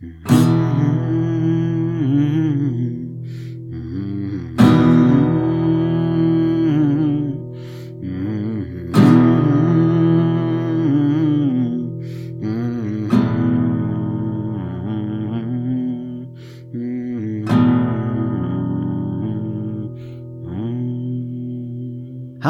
Mm-hmm. 0.00 0.27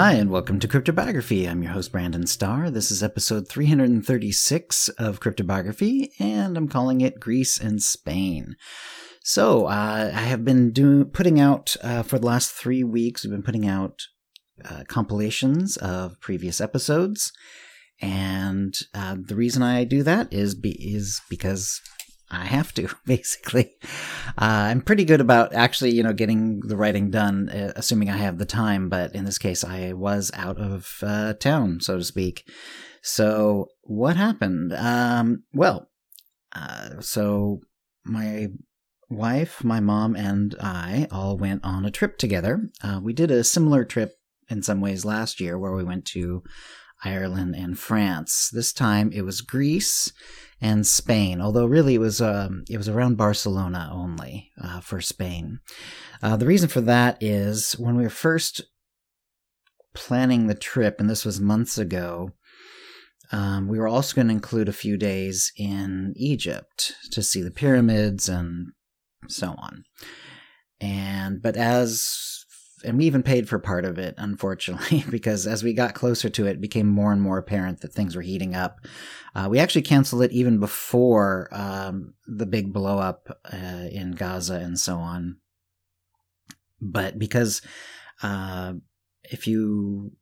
Hi, 0.09 0.15
and 0.15 0.31
welcome 0.31 0.59
to 0.61 0.67
Cryptobiography. 0.67 1.47
I'm 1.47 1.63
your 1.63 1.73
host, 1.73 1.93
Brandon 1.93 2.27
Starr. 2.27 2.71
This 2.71 2.91
is 2.91 3.03
episode 3.03 3.47
336 3.47 4.89
of 4.89 5.21
Cryptobiography, 5.21 6.13
and 6.19 6.57
I'm 6.57 6.67
calling 6.67 7.03
it 7.03 7.21
Greece 7.21 7.61
and 7.61 7.83
Spain. 7.83 8.57
So, 9.23 9.67
uh, 9.67 10.11
I 10.15 10.21
have 10.21 10.47
been 10.47 10.73
doing 10.73 11.05
putting 11.11 11.39
out 11.39 11.77
uh, 11.83 12.03
for 12.05 12.19
the 12.19 12.25
last 12.25 12.53
three 12.53 12.83
weeks. 12.83 13.23
We've 13.23 13.33
been 13.33 13.43
putting 13.43 13.69
out 13.69 14.01
uh, 14.65 14.85
compilations 14.89 15.77
of 15.77 16.19
previous 16.23 16.59
episodes, 16.59 17.31
and 18.01 18.81
uh, 18.95 19.17
the 19.23 19.37
reason 19.37 19.63
I 19.63 19.85
do 19.85 20.03
that 20.05 20.33
is 20.33 20.55
be, 20.55 20.71
is 20.71 21.21
because 21.29 21.83
I 22.31 22.45
have 22.45 22.75
to, 22.75 22.89
basically. 23.07 23.75
Uh, 24.37 24.71
I'm 24.71 24.83
pretty 24.83 25.05
good 25.05 25.21
about 25.21 25.55
actually, 25.55 25.91
you 25.91 26.03
know, 26.03 26.13
getting 26.13 26.61
the 26.61 26.77
writing 26.77 27.11
done, 27.11 27.49
uh, 27.49 27.73
assuming 27.77 28.11
I 28.11 28.17
have 28.17 28.39
the 28.39 28.47
time. 28.47 28.89
But 28.89 29.15
in 29.15 29.25
this 29.25 29.39
case, 29.39 29.65
I 29.65 29.93
was 29.93 30.31
out 30.35 30.59
of 30.59 30.99
uh, 31.03 31.35
town, 31.35 31.81
so 31.81 31.99
to 31.99 32.05
speak. 32.05 32.49
So 33.03 33.69
what 33.83 34.17
happened? 34.17 34.73
Um, 34.75 35.45
well, 35.55 35.89
uh, 36.55 37.01
so 37.01 37.61
my 38.05 38.49
wife, 39.09 39.65
my 39.65 39.81
mom, 39.81 40.17
and 40.17 40.55
I 40.61 41.07
all 41.11 41.37
went 41.37 41.65
on 41.65 41.85
a 41.85 41.91
trip 41.91 42.19
together. 42.19 42.69
Uh, 42.83 43.01
we 43.03 43.13
did 43.13 43.31
a 43.31 43.45
similar 43.45 43.85
trip 43.85 44.15
in 44.51 44.63
some 44.63 44.81
ways 44.81 45.05
last 45.05 45.41
year, 45.41 45.59
where 45.59 45.73
we 45.73 45.85
went 45.85 46.05
to 46.07 46.43
Ireland 47.05 47.55
and 47.55 47.79
France. 47.79 48.51
This 48.53 48.73
time 48.73 49.13
it 49.13 49.23
was 49.23 49.41
Greece 49.41 50.13
and 50.61 50.87
Spain, 50.87 51.41
although 51.41 51.67
really 51.67 51.95
it 51.95 52.01
was 52.01 52.21
um, 52.21 52.65
it 52.69 52.77
was 52.77 52.89
around 52.89 53.17
Barcelona 53.17 53.91
only 53.93 54.51
uh, 54.63 54.81
for 54.81 55.01
Spain. 55.01 55.61
Uh, 56.23 56.37
the 56.37 56.47
reason 56.47 56.69
for 56.69 56.81
that 56.81 57.17
is 57.23 57.73
when 57.73 57.97
we 57.97 58.03
were 58.03 58.11
first 58.11 58.63
planning 59.95 60.47
the 60.47 60.55
trip, 60.55 61.01
and 61.01 61.09
this 61.09 61.25
was 61.25 61.41
months 61.41 61.79
ago. 61.79 62.33
Um, 63.31 63.69
we 63.69 63.79
were 63.79 63.89
also 63.89 64.15
going 64.15 64.29
to 64.29 64.33
include 64.33 64.71
a 64.71 64.73
few 64.73 64.97
days 64.97 65.53
in 65.57 66.15
Egypt 66.17 66.95
to 67.11 67.23
see 67.23 67.43
the 67.43 67.51
pyramids 67.51 68.27
and 68.27 68.69
so 69.29 69.55
on. 69.59 69.85
And 70.81 71.43
but 71.43 71.57
as 71.57 72.47
and 72.85 72.99
we 72.99 73.07
even 73.07 73.23
paid 73.23 73.49
for 73.49 73.59
part 73.59 73.85
of 73.85 73.99
it, 73.99 74.15
unfortunately, 74.19 75.05
because 75.11 75.47
as 75.47 75.63
we 75.63 75.73
got 75.73 75.95
closer 75.95 76.29
to 76.31 76.47
it, 76.47 76.53
it 76.53 76.61
became 76.61 76.87
more 76.87 77.13
and 77.13 77.23
more 77.23 77.39
apparent 77.39 77.81
that 77.81 77.93
things 77.93 78.17
were 78.17 78.23
heating 78.23 78.55
up. 78.55 78.81
Uh, 79.35 79.49
we 79.51 79.59
actually 79.59 79.83
canceled 79.83 80.23
it 80.23 80.33
even 80.33 80.59
before 80.59 81.49
um, 81.53 82.15
the 82.27 82.47
big 82.47 82.73
blow 82.73 82.99
up 82.99 83.39
uh, 83.53 83.87
in 83.91 84.13
Gaza 84.13 84.55
and 84.55 84.79
so 84.79 84.97
on. 84.97 85.37
But 86.81 87.19
because 87.19 87.63
uh, 88.23 88.75
if 89.25 89.47
you 89.47 90.13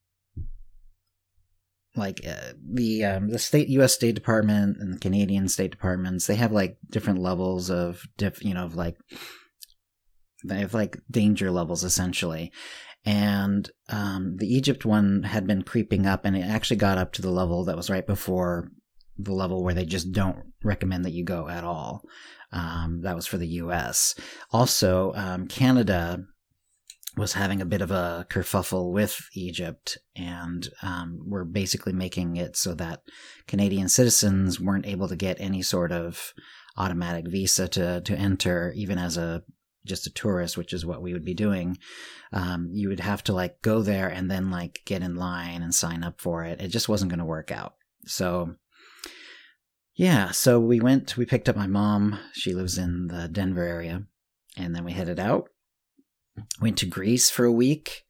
like 1.95 2.21
uh, 2.27 2.53
the 2.63 3.05
um, 3.05 3.29
the 3.31 3.39
state 3.39 3.69
U.S. 3.69 3.95
State 3.95 4.15
Department 4.15 4.79
and 4.79 4.95
the 4.95 4.99
Canadian 4.99 5.49
State 5.49 5.71
Departments, 5.71 6.27
they 6.27 6.37
have 6.37 6.53
like 6.53 6.79
different 6.91 7.21
levels 7.21 7.71
of 7.71 8.03
diff, 8.17 8.45
you 8.45 8.55
know, 8.55 8.65
of 8.65 8.75
like 8.75 8.97
they 10.47 10.61
have 10.61 10.75
like 10.75 10.99
danger 11.11 11.51
levels 11.51 11.85
essentially. 11.85 12.53
And 13.05 13.71
um, 13.89 14.37
the 14.39 14.53
Egypt 14.53 14.85
one 14.85 15.23
had 15.23 15.47
been 15.47 15.63
creeping 15.63 16.07
up, 16.07 16.25
and 16.25 16.37
it 16.37 16.41
actually 16.41 16.79
got 16.79 16.99
up 16.99 17.13
to 17.13 17.23
the 17.23 17.31
level 17.31 17.65
that 17.65 17.77
was 17.77 17.89
right 17.89 18.07
before 18.07 18.69
the 19.17 19.33
level 19.33 19.63
where 19.63 19.75
they 19.75 19.85
just 19.85 20.13
don't 20.13 20.53
recommend 20.65 21.05
that 21.05 21.13
you 21.13 21.25
go 21.25 21.49
at 21.49 21.63
all. 21.63 22.03
Um, 22.53 23.03
that 23.03 23.15
was 23.15 23.27
for 23.27 23.39
the 23.39 23.47
U.S. 23.47 24.15
Also, 24.51 25.13
um, 25.15 25.47
Canada 25.47 26.25
was 27.17 27.33
having 27.33 27.63
a 27.63 27.67
bit 27.67 27.81
of 27.81 27.91
a 27.91 28.27
kerfuffle 28.29 28.93
with 28.93 29.29
Egypt, 29.35 29.99
and 30.17 30.69
um, 30.83 31.21
were 31.25 31.45
basically 31.45 31.93
making 31.93 32.37
it 32.37 32.57
so 32.57 32.75
that 32.75 33.03
Canadian 33.47 33.89
citizens 33.89 34.61
weren't 34.61 34.87
able 34.87 35.09
to 35.09 35.17
get 35.17 35.41
any 35.41 35.63
sort 35.63 35.93
of 35.93 36.35
automatic 36.77 37.27
visa 37.29 37.69
to 37.69 38.01
to 38.03 38.17
enter, 38.17 38.73
even 38.77 38.99
as 38.99 39.17
a 39.17 39.43
just 39.87 40.07
a 40.07 40.13
tourist, 40.13 40.57
which 40.57 40.73
is 40.73 40.85
what 40.85 41.03
we 41.03 41.13
would 41.13 41.25
be 41.25 41.35
doing, 41.35 41.79
um, 42.33 42.69
you 42.73 42.89
would 42.89 43.01
have 43.01 43.25
to 43.25 43.33
like 43.33 43.63
go 43.63 43.83
there 43.83 44.09
and 44.09 44.31
then 44.31 44.51
like 44.51 44.83
get 44.85 45.03
in 45.03 45.17
line 45.17 45.63
and 45.63 45.75
sign 45.75 46.05
up 46.05 46.21
for 46.21 46.45
it. 46.45 46.61
It 46.61 46.69
just 46.69 46.89
wasn't 46.89 47.11
going 47.11 47.21
to 47.21 47.25
work 47.25 47.51
out. 47.51 47.75
So, 48.05 48.57
yeah, 49.95 50.31
so 50.31 50.61
we 50.61 50.81
went, 50.81 51.17
we 51.17 51.25
picked 51.25 51.49
up 51.49 51.57
my 51.57 51.67
mom. 51.67 52.19
She 52.33 52.53
lives 52.53 52.77
in 52.77 53.07
the 53.07 53.29
Denver 53.29 53.63
area. 53.63 54.05
And 54.57 54.75
then 54.75 54.85
we 54.85 54.93
headed 54.93 55.21
out, 55.21 55.49
went 56.61 56.79
to 56.79 56.87
Greece 56.87 57.31
for 57.31 57.45
a 57.45 57.53
week. 57.53 58.05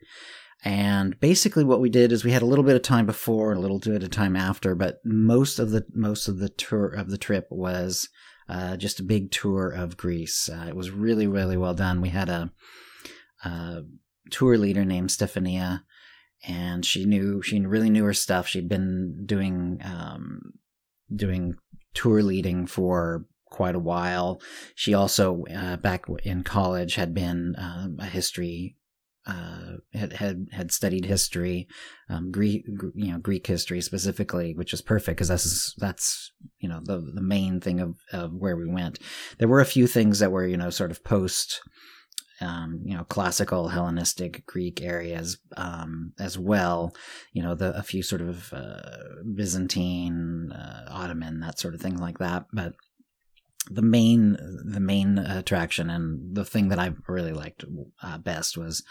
And 0.65 1.19
basically 1.21 1.65
what 1.65 1.81
we 1.81 1.91
did 1.91 2.13
is 2.13 2.25
we 2.25 2.33
had 2.33 2.43
a 2.43 2.47
little 2.47 2.65
bit 2.65 2.77
of 2.77 2.83
time 2.83 3.07
before 3.07 3.53
a 3.53 3.59
little 3.59 3.79
bit 3.79 4.03
of 4.03 4.11
time 4.11 4.37
after, 4.37 4.75
but 4.75 4.99
most 5.05 5.59
of 5.59 5.71
the, 5.71 5.85
most 5.93 6.29
of 6.29 6.39
the 6.39 6.49
tour 6.49 6.87
of 6.87 7.11
the 7.11 7.19
trip 7.19 7.47
was 7.51 8.09
uh, 8.49 8.77
just 8.77 9.01
a 9.01 9.05
big 9.05 9.31
tour 9.31 9.69
of 9.69 9.97
Greece. 9.97 10.49
Uh, 10.49 10.67
it 10.69 10.77
was 10.77 10.91
really, 10.91 11.27
really 11.27 11.57
well 11.57 11.75
done. 11.75 12.01
We 12.01 12.11
had 12.11 12.29
a, 12.29 12.51
a 13.45 13.83
tour 14.31 14.57
leader 14.57 14.85
named 14.85 15.11
Stefania, 15.11 15.83
and 16.47 16.85
she 16.85 17.05
knew 17.05 17.43
she 17.43 17.61
really 17.61 17.91
knew 17.91 18.05
her 18.05 18.15
stuff. 18.15 18.47
She'd 18.47 18.69
been 18.69 19.25
doing 19.27 19.81
um, 19.85 20.53
doing 21.15 21.57
tour 21.95 22.23
leading 22.23 22.67
for 22.67 23.27
quite 23.47 23.75
a 23.75 23.81
while. 23.81 24.41
She 24.75 24.95
also, 24.95 25.45
uh, 25.55 25.77
back 25.77 26.05
in 26.25 26.43
college, 26.43 26.95
had 26.95 27.15
been 27.15 27.57
uh, 27.57 27.89
a 27.99 28.07
history 28.07 28.77
uh, 29.27 29.79
had 29.93 30.13
had 30.13 30.47
had 30.53 30.71
studied 30.71 31.05
history, 31.05 31.67
um, 32.09 32.31
Greek 32.31 32.65
you 32.95 33.11
know 33.11 33.19
Greek 33.19 33.47
history 33.47 33.81
specifically, 33.81 34.55
which 34.55 34.73
is 34.73 34.81
perfect 34.81 35.17
because 35.17 35.29
that's 35.29 35.75
that's 35.79 36.33
you 36.67 36.73
know 36.73 36.81
the 36.83 36.99
the 36.99 37.23
main 37.23 37.61
thing 37.61 37.79
of, 37.79 37.97
of 38.13 38.35
where 38.35 38.57
we 38.57 38.67
went. 38.67 38.99
There 39.39 39.47
were 39.47 39.61
a 39.61 39.65
few 39.77 39.87
things 39.87 40.19
that 40.19 40.33
were 40.33 40.45
you 40.45 40.57
know 40.57 40.71
sort 40.71 40.91
of 40.91 41.05
post. 41.05 41.61
Um, 42.39 42.83
you 42.85 42.95
know, 42.95 43.05
classical 43.05 43.69
Hellenistic 43.69 44.45
Greek 44.45 44.83
areas 44.83 45.39
um, 45.57 46.13
as 46.19 46.39
well. 46.39 46.95
You 47.33 47.43
know, 47.43 47.55
the 47.55 47.75
a 47.75 47.83
few 47.83 48.03
sort 48.03 48.21
of 48.21 48.53
uh, 48.53 49.23
Byzantine, 49.35 50.53
uh, 50.53 50.85
Ottoman, 50.91 51.41
that 51.41 51.59
sort 51.59 51.75
of 51.75 51.81
thing 51.81 51.97
like 51.97 52.19
that. 52.19 52.45
But 52.53 52.75
the 53.71 53.83
main 53.83 54.37
the 54.65 54.81
main 54.81 55.19
attraction 55.19 55.91
and 55.91 56.35
the 56.35 56.45
thing 56.45 56.69
that 56.69 56.79
I 56.79 56.93
really 57.09 57.33
liked 57.33 57.65
uh, 58.03 58.19
best 58.19 58.57
was 58.57 58.83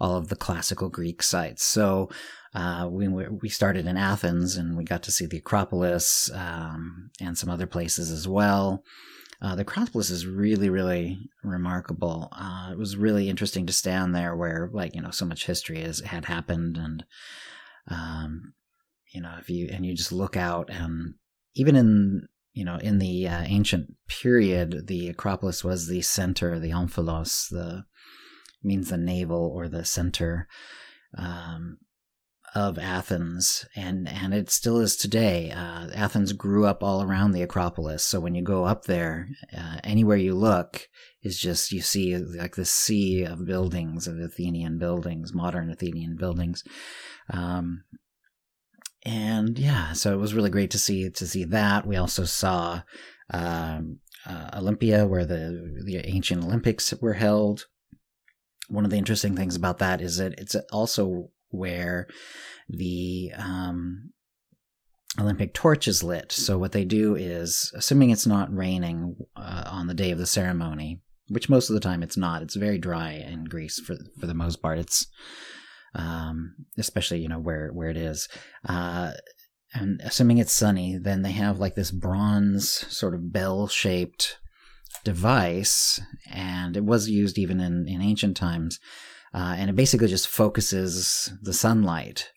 all 0.00 0.16
of 0.16 0.28
the 0.28 0.36
classical 0.36 0.88
Greek 0.88 1.22
sites. 1.22 1.64
So 1.64 2.10
uh, 2.54 2.88
we 2.90 3.08
we 3.08 3.48
started 3.48 3.86
in 3.86 3.96
Athens 3.96 4.56
and 4.56 4.76
we 4.76 4.84
got 4.84 5.02
to 5.04 5.12
see 5.12 5.26
the 5.26 5.38
Acropolis 5.38 6.30
um, 6.34 7.10
and 7.20 7.36
some 7.36 7.50
other 7.50 7.66
places 7.66 8.10
as 8.10 8.26
well. 8.26 8.84
Uh, 9.40 9.56
the 9.56 9.62
Acropolis 9.62 10.10
is 10.10 10.26
really 10.26 10.70
really 10.70 11.18
remarkable. 11.42 12.28
Uh, 12.32 12.70
it 12.72 12.78
was 12.78 12.96
really 12.96 13.28
interesting 13.28 13.66
to 13.66 13.72
stand 13.72 14.14
there 14.14 14.34
where 14.34 14.70
like 14.72 14.94
you 14.94 15.02
know 15.02 15.10
so 15.10 15.26
much 15.26 15.46
history 15.46 15.80
has 15.80 16.00
had 16.00 16.24
happened 16.24 16.76
and 16.78 17.04
um, 17.88 18.54
you 19.12 19.20
know 19.20 19.34
if 19.38 19.50
you 19.50 19.68
and 19.70 19.84
you 19.84 19.94
just 19.94 20.12
look 20.12 20.36
out 20.36 20.70
and 20.70 21.14
even 21.54 21.76
in 21.76 22.28
you 22.52 22.64
know, 22.64 22.76
in 22.76 22.98
the 22.98 23.26
uh, 23.26 23.44
ancient 23.46 23.94
period, 24.08 24.86
the 24.86 25.08
Acropolis 25.08 25.64
was 25.64 25.86
the 25.86 26.02
center, 26.02 26.58
the 26.58 26.70
omphalos, 26.70 27.48
the 27.50 27.84
means 28.62 28.90
the 28.90 28.96
navel 28.96 29.50
or 29.54 29.68
the 29.68 29.84
center 29.84 30.46
um, 31.16 31.78
of 32.54 32.78
Athens, 32.78 33.64
and 33.74 34.08
and 34.08 34.34
it 34.34 34.50
still 34.50 34.78
is 34.78 34.96
today. 34.96 35.50
Uh, 35.50 35.88
Athens 35.94 36.32
grew 36.34 36.66
up 36.66 36.82
all 36.82 37.02
around 37.02 37.32
the 37.32 37.42
Acropolis, 37.42 38.04
so 38.04 38.20
when 38.20 38.34
you 38.34 38.42
go 38.42 38.64
up 38.64 38.84
there, 38.84 39.28
uh, 39.56 39.78
anywhere 39.82 40.18
you 40.18 40.34
look 40.34 40.88
is 41.22 41.38
just 41.38 41.72
you 41.72 41.80
see 41.80 42.16
like 42.16 42.56
the 42.56 42.64
sea 42.64 43.24
of 43.24 43.46
buildings 43.46 44.06
of 44.06 44.18
Athenian 44.18 44.78
buildings, 44.78 45.32
modern 45.32 45.70
Athenian 45.70 46.16
buildings. 46.16 46.62
Um, 47.32 47.84
and 49.04 49.58
yeah, 49.58 49.92
so 49.92 50.12
it 50.12 50.18
was 50.18 50.34
really 50.34 50.50
great 50.50 50.70
to 50.72 50.78
see 50.78 51.10
to 51.10 51.26
see 51.26 51.44
that. 51.44 51.86
We 51.86 51.96
also 51.96 52.24
saw 52.24 52.82
um, 53.30 53.98
uh, 54.26 54.50
Olympia, 54.54 55.06
where 55.06 55.24
the 55.24 55.82
the 55.84 55.98
ancient 56.04 56.44
Olympics 56.44 56.94
were 57.00 57.14
held. 57.14 57.66
One 58.68 58.84
of 58.84 58.90
the 58.90 58.98
interesting 58.98 59.36
things 59.36 59.56
about 59.56 59.78
that 59.78 60.00
is 60.00 60.18
that 60.18 60.38
it's 60.38 60.54
also 60.70 61.30
where 61.50 62.06
the 62.68 63.32
um, 63.36 64.12
Olympic 65.18 65.52
torch 65.52 65.88
is 65.88 66.02
lit. 66.02 66.32
So 66.32 66.56
what 66.56 66.72
they 66.72 66.84
do 66.84 67.14
is, 67.16 67.72
assuming 67.76 68.10
it's 68.10 68.26
not 68.26 68.54
raining 68.54 69.16
uh, 69.36 69.84
the 69.84 69.94
day 69.94 70.12
of 70.12 70.18
the 70.18 70.26
ceremony, 70.26 71.00
which 71.28 71.50
most 71.50 71.68
of 71.68 71.74
the 71.74 71.80
time 71.80 72.02
it's 72.02 72.16
not. 72.16 72.42
It's 72.42 72.54
very 72.54 72.78
dry 72.78 73.12
in 73.12 73.44
Greece 73.44 73.80
for 73.80 73.96
for 74.20 74.26
the 74.26 74.34
most 74.34 74.62
part. 74.62 74.78
It's 74.78 75.08
um, 75.94 76.54
especially 76.78 77.20
you 77.20 77.28
know 77.28 77.38
where 77.38 77.70
where 77.72 77.88
it 77.88 77.96
is. 77.96 78.28
Uh, 78.68 79.12
and 79.74 80.00
assuming 80.04 80.38
it's 80.38 80.52
sunny, 80.52 80.98
then 80.98 81.22
they 81.22 81.32
have 81.32 81.58
like 81.58 81.74
this 81.74 81.90
bronze 81.90 82.70
sort 82.94 83.14
of 83.14 83.32
bell 83.32 83.68
shaped 83.68 84.38
device, 85.04 86.00
and 86.30 86.76
it 86.76 86.84
was 86.84 87.08
used 87.08 87.38
even 87.38 87.60
in, 87.60 87.86
in 87.88 88.02
ancient 88.02 88.36
times. 88.36 88.78
Uh, 89.34 89.54
and 89.56 89.70
it 89.70 89.76
basically 89.76 90.08
just 90.08 90.28
focuses 90.28 91.32
the 91.40 91.54
sunlight, 91.54 92.30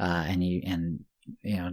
uh, 0.00 0.24
and 0.26 0.42
you 0.42 0.60
and 0.66 1.04
you 1.42 1.56
know 1.56 1.70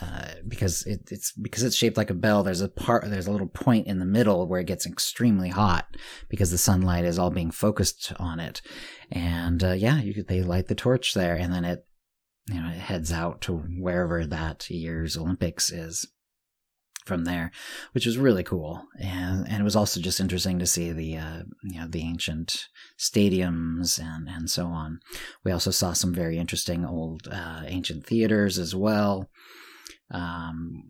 uh, 0.00 0.34
because 0.46 0.84
it, 0.86 1.08
it's 1.10 1.32
because 1.32 1.62
it's 1.62 1.76
shaped 1.76 1.96
like 1.96 2.10
a 2.10 2.14
bell. 2.14 2.42
There's 2.42 2.60
a 2.60 2.68
part, 2.68 3.04
there's 3.08 3.26
a 3.26 3.32
little 3.32 3.48
point 3.48 3.86
in 3.86 3.98
the 3.98 4.04
middle 4.04 4.46
where 4.46 4.60
it 4.60 4.66
gets 4.66 4.86
extremely 4.86 5.48
hot 5.48 5.96
because 6.28 6.50
the 6.50 6.58
sunlight 6.58 7.04
is 7.04 7.18
all 7.18 7.30
being 7.30 7.50
focused 7.50 8.12
on 8.16 8.38
it. 8.38 8.62
And 9.10 9.62
uh, 9.64 9.72
yeah, 9.72 10.00
you 10.00 10.22
they 10.22 10.42
light 10.42 10.68
the 10.68 10.74
torch 10.74 11.14
there, 11.14 11.34
and 11.34 11.52
then 11.52 11.64
it 11.64 11.86
you 12.46 12.60
know 12.60 12.68
it 12.68 12.76
heads 12.76 13.12
out 13.12 13.40
to 13.42 13.56
wherever 13.56 14.24
that 14.26 14.70
year's 14.70 15.16
Olympics 15.16 15.72
is 15.72 16.06
from 17.04 17.24
there, 17.24 17.50
which 17.92 18.06
was 18.06 18.18
really 18.18 18.44
cool. 18.44 18.84
And 19.00 19.46
and 19.48 19.60
it 19.60 19.64
was 19.64 19.76
also 19.76 20.00
just 20.00 20.20
interesting 20.20 20.60
to 20.60 20.66
see 20.66 20.92
the 20.92 21.16
uh, 21.16 21.42
you 21.64 21.80
know 21.80 21.88
the 21.88 22.02
ancient 22.02 22.68
stadiums 22.96 23.98
and 23.98 24.28
and 24.28 24.48
so 24.48 24.66
on. 24.66 25.00
We 25.44 25.50
also 25.50 25.72
saw 25.72 25.94
some 25.94 26.14
very 26.14 26.38
interesting 26.38 26.84
old 26.84 27.26
uh, 27.30 27.62
ancient 27.66 28.06
theaters 28.06 28.58
as 28.58 28.74
well. 28.74 29.28
Um, 30.10 30.88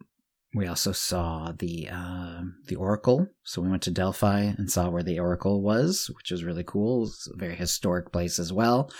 we 0.55 0.67
also 0.67 0.93
saw 0.93 1.53
the 1.57 1.89
uh, 1.91 2.41
the 2.67 2.77
Oracle. 2.77 3.29
So 3.45 3.63
we 3.63 3.69
went 3.69 3.83
to 3.83 3.91
Delphi 3.91 4.41
and 4.41 4.71
saw 4.71 4.91
where 4.91 5.03
the 5.03 5.21
Oracle 5.21 5.63
was, 5.63 6.11
which 6.17 6.31
was 6.31 6.45
really 6.45 6.65
cool. 6.65 7.05
It's 7.05 7.29
a 7.33 7.37
very 7.37 7.55
historic 7.55 8.11
place 8.11 8.39
as 8.39 8.53
well. 8.53 8.91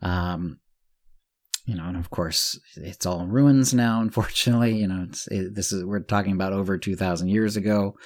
Um, 0.00 0.60
you 1.66 1.74
know, 1.74 1.84
and 1.84 1.96
of 1.96 2.10
course, 2.10 2.58
it's 2.76 3.04
all 3.04 3.26
ruins 3.26 3.74
now. 3.74 4.00
Unfortunately, 4.02 4.76
you 4.76 4.88
know, 4.88 5.06
it, 5.30 5.54
this 5.54 5.72
is 5.72 5.84
we're 5.84 6.00
talking 6.00 6.32
about 6.32 6.54
over 6.54 6.78
two 6.78 6.96
thousand 6.96 7.28
years 7.28 7.56
ago. 7.56 7.96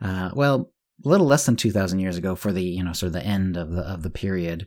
Uh, 0.00 0.30
well, 0.34 0.72
a 1.04 1.08
little 1.08 1.26
less 1.26 1.46
than 1.46 1.56
two 1.56 1.70
thousand 1.70 2.00
years 2.00 2.16
ago 2.16 2.34
for 2.34 2.52
the 2.52 2.62
you 2.62 2.82
know 2.82 2.92
sort 2.92 3.08
of 3.08 3.12
the 3.14 3.26
end 3.26 3.56
of 3.56 3.70
the 3.70 3.82
of 3.82 4.02
the 4.02 4.10
period. 4.10 4.66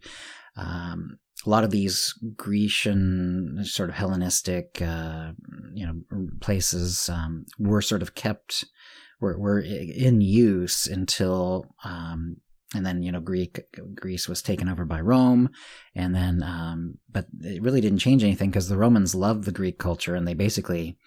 Um, 0.55 1.17
a 1.45 1.49
lot 1.49 1.63
of 1.63 1.71
these 1.71 2.13
Grecian 2.35 3.59
sort 3.63 3.89
of 3.89 3.95
Hellenistic, 3.95 4.81
uh, 4.81 5.31
you 5.73 5.85
know, 5.85 6.27
places 6.39 7.09
um, 7.09 7.45
were 7.59 7.81
sort 7.81 8.01
of 8.01 8.15
kept 8.15 8.65
were 9.19 9.37
were 9.37 9.59
in 9.59 10.21
use 10.21 10.87
until. 10.87 11.65
Um, 11.83 12.37
and 12.75 12.83
then 12.83 13.03
you 13.03 13.11
know 13.11 13.19
Greek 13.19 13.59
Greece 13.93 14.27
was 14.27 14.41
taken 14.41 14.67
over 14.67 14.83
by 14.83 14.99
Rome, 14.99 15.49
and 15.93 16.15
then 16.15 16.41
um, 16.41 16.97
but 17.07 17.27
it 17.41 17.61
really 17.61 17.81
didn't 17.81 17.99
change 17.99 18.23
anything 18.23 18.49
because 18.49 18.67
the 18.67 18.79
Romans 18.79 19.13
loved 19.13 19.43
the 19.43 19.51
Greek 19.51 19.77
culture 19.77 20.15
and 20.15 20.27
they 20.27 20.33
basically 20.33 20.97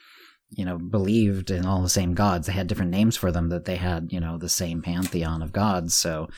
you 0.51 0.65
know 0.65 0.79
believed 0.79 1.51
in 1.51 1.67
all 1.67 1.83
the 1.83 1.89
same 1.89 2.15
gods 2.15 2.47
they 2.47 2.53
had 2.53 2.67
different 2.67 2.91
names 2.91 3.17
for 3.17 3.33
them 3.33 3.49
that 3.49 3.65
they 3.65 3.77
had 3.77 4.13
you 4.13 4.21
know 4.21 4.39
the 4.39 4.49
same 4.49 4.81
pantheon 4.81 5.43
of 5.43 5.53
gods 5.53 5.95
so 5.95 6.29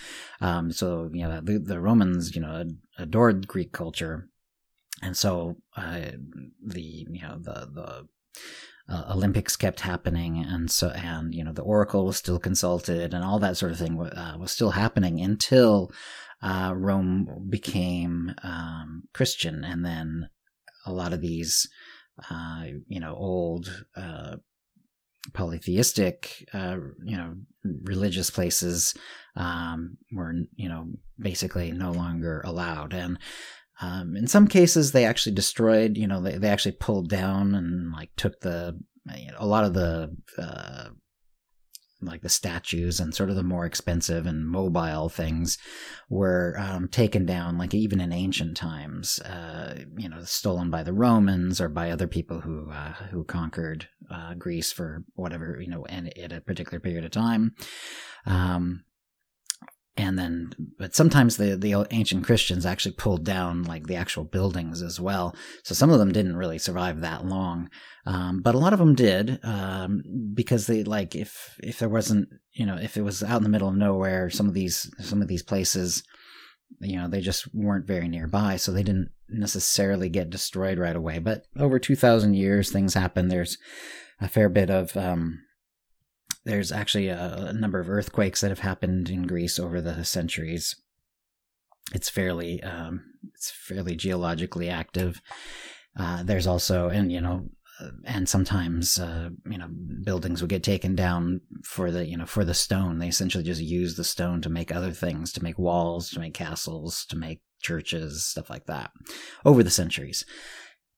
um 0.41 0.73
so 0.73 1.11
you 1.13 1.27
know 1.27 1.41
the, 1.43 1.59
the 1.59 1.79
romans 1.79 2.35
you 2.35 2.41
know 2.41 2.65
adored 2.99 3.49
greek 3.49 3.73
culture. 3.73 4.29
And 5.03 5.17
so 5.17 5.57
uh, 5.77 6.11
the 6.65 6.83
you 6.83 7.23
know 7.23 7.39
the 7.39 7.69
the 7.73 8.09
uh, 8.93 9.13
Olympics 9.15 9.55
kept 9.57 9.81
happening, 9.81 10.45
and 10.45 10.71
so 10.71 10.89
and 10.89 11.35
you 11.35 11.45
know 11.45 11.53
the 11.53 11.63
Oracle 11.63 12.05
was 12.05 12.17
still 12.17 12.39
consulted, 12.39 13.15
and 13.15 13.25
all 13.25 13.39
that 13.39 13.57
sort 13.57 13.73
of 13.73 13.79
thing 13.79 14.01
uh, 14.01 14.37
was 14.39 14.51
still 14.51 14.71
happening 14.71 15.21
until 15.21 15.93
uh, 16.43 16.73
Rome 16.75 17.47
became 17.49 18.35
um, 18.43 19.05
Christian, 19.15 19.63
and 19.63 19.85
then 19.85 20.31
a 20.85 20.93
lot 20.93 21.13
of 21.13 21.21
these 21.21 21.69
uh, 22.31 22.65
you 22.87 23.01
know, 23.01 23.15
old 23.15 23.87
uh, 23.97 24.37
polytheistic, 25.35 26.49
uh, 26.53 26.77
you 27.05 27.17
know, 27.17 27.35
religious 27.85 28.31
places 28.31 28.95
um, 29.37 29.97
were, 30.13 30.33
you 30.55 30.69
know, 30.69 30.87
basically 31.19 31.73
no 31.73 31.93
longer 31.93 32.43
allowed. 32.45 32.93
And 32.93 33.19
um, 33.81 34.17
in 34.17 34.27
some 34.27 34.49
cases, 34.49 34.93
they 34.93 35.05
actually 35.05 35.35
destroyed, 35.35 35.97
you 35.97 36.07
know, 36.07 36.21
they, 36.21 36.39
they 36.39 36.49
actually 36.49 36.73
pulled 36.73 37.09
down 37.09 37.55
and 37.55 37.93
like 37.93 38.11
took 38.17 38.41
the, 38.41 38.79
you 39.17 39.31
know, 39.31 39.39
a 39.39 39.47
lot 39.47 39.65
of 39.65 39.75
the 39.75 40.17
uh, 40.37 40.89
like 42.01 42.23
the 42.23 42.29
statues 42.29 43.01
and 43.01 43.15
sort 43.15 43.31
of 43.31 43.37
the 43.37 43.43
more 43.43 43.67
expensive 43.67 44.27
and 44.27 44.49
mobile 44.49 45.09
things 45.09 45.59
were 46.09 46.55
um, 46.59 46.89
taken 46.89 47.27
down, 47.27 47.59
like 47.59 47.75
even 47.75 48.01
in 48.01 48.13
ancient 48.13 48.57
times, 48.57 49.19
uh, 49.21 49.79
you 49.97 50.09
know, 50.09 50.23
stolen 50.23 50.71
by 50.71 50.83
the 50.83 50.93
Romans 50.93 51.61
or 51.61 51.69
by 51.69 51.91
other 51.91 52.07
people 52.07 52.41
who 52.41 52.71
uh, 52.71 52.93
who 53.11 53.25
conquered 53.25 53.89
uh, 54.11 54.35
Greece 54.35 54.73
for 54.73 55.05
whatever 55.15 55.59
you 55.61 55.69
know, 55.69 55.85
and 55.87 56.17
at 56.19 56.33
a 56.33 56.41
particular 56.41 56.81
period 56.81 57.05
of 57.05 57.11
time. 57.11 57.55
Um, 58.27 58.85
and 59.99 60.19
then 60.19 60.53
but 60.79 60.95
sometimes 60.95 61.37
the 61.37 61.57
the 61.57 61.87
ancient 61.91 62.25
christians 62.25 62.65
actually 62.65 62.93
pulled 62.93 63.25
down 63.25 63.65
like 63.65 63.87
the 63.87 63.97
actual 63.97 64.25
buildings 64.25 64.81
as 64.81 65.01
well. 65.01 65.35
So 65.65 65.75
some 65.75 65.91
of 65.91 65.99
them 65.99 66.13
didn't 66.13 66.37
really 66.37 66.59
survive 66.59 67.01
that 67.01 67.25
long. 67.25 67.69
Um, 68.07 68.41
but 68.41 68.55
a 68.55 68.59
lot 68.59 68.73
of 68.73 68.79
them 68.79 68.95
did 68.95 69.41
um, 69.43 70.03
because 70.35 70.67
they 70.67 70.85
like 70.85 71.15
if 71.15 71.59
if 71.63 71.79
there 71.81 71.89
wasn't 71.89 72.29
you 72.53 72.65
know 72.65 72.77
if 72.77 72.97
it 72.97 73.03
was 73.03 73.23
out 73.23 73.39
in 73.39 73.43
the 73.43 73.49
middle 73.49 73.69
of 73.69 73.77
nowhere 73.77 74.31
some 74.31 74.49
of 74.49 74.55
these 74.55 74.91
some 75.01 75.21
of 75.21 75.29
these 75.29 75.43
places 75.43 76.03
you 76.81 76.97
know 76.97 77.09
they 77.09 77.21
just 77.21 77.53
weren't 77.55 77.87
very 77.87 78.09
nearby 78.09 78.57
so 78.57 78.71
they 78.71 78.83
didn't 78.83 79.11
necessarily 79.29 80.09
get 80.09 80.31
destroyed 80.31 80.79
right 80.79 80.97
away. 80.97 81.19
But 81.19 81.43
over 81.59 81.79
2000 81.79 82.35
years 82.35 82.71
things 82.71 82.95
happen 82.95 83.29
there's 83.29 83.59
a 84.21 84.29
fair 84.29 84.49
bit 84.49 84.71
of 84.71 84.97
um, 84.97 85.41
there's 86.49 86.73
actually 86.73 87.09
a, 87.09 87.49
a, 87.51 87.53
number 87.53 87.79
of 87.79 87.91
earthquakes 87.91 88.41
that 88.41 88.51
have 88.51 88.61
happened 88.61 89.11
in 89.11 89.27
Greece 89.27 89.59
over 89.59 89.83
the 89.83 90.03
centuries. 90.03 90.75
It's 91.93 92.09
fairly 92.09 92.63
um, 92.63 93.05
it's 93.35 93.51
fairly 93.51 93.95
geologically 93.95 94.71
active. 94.71 95.21
Uh, 95.95 96.23
there's 96.23 96.47
also, 96.47 96.89
and 96.89 97.13
you 97.13 97.21
know, 97.21 97.51
uh, 97.81 97.91
and 98.05 98.29
sometimes 98.29 98.99
uh, 98.99 99.29
you 99.45 99.59
know 99.59 99.69
buildings 100.03 100.41
would 100.41 100.49
get 100.49 100.63
taken 100.63 100.95
down 100.95 101.43
for 101.65 101.91
the 101.91 102.07
you 102.07 102.17
know 102.17 102.27
for 102.27 102.47
the 102.47 102.55
stone. 102.55 102.99
They 102.99 103.09
essentially 103.09 103.45
just 103.45 103.61
use 103.61 103.97
the 103.97 104.05
stone 104.05 104.41
to 104.41 104.49
make 104.49 104.73
other 104.73 104.93
things, 104.93 105.35
to 105.35 105.43
make 105.43 105.59
walls, 105.59 106.11
to 106.13 106.21
make 106.21 106.33
castles, 106.33 107.05
to 107.11 107.17
make 107.17 107.43
churches, 107.61 108.25
stuff 108.25 108.49
like 108.49 108.67
that, 108.67 108.91
over 109.45 109.63
the 109.63 109.71
centuries 109.71 110.25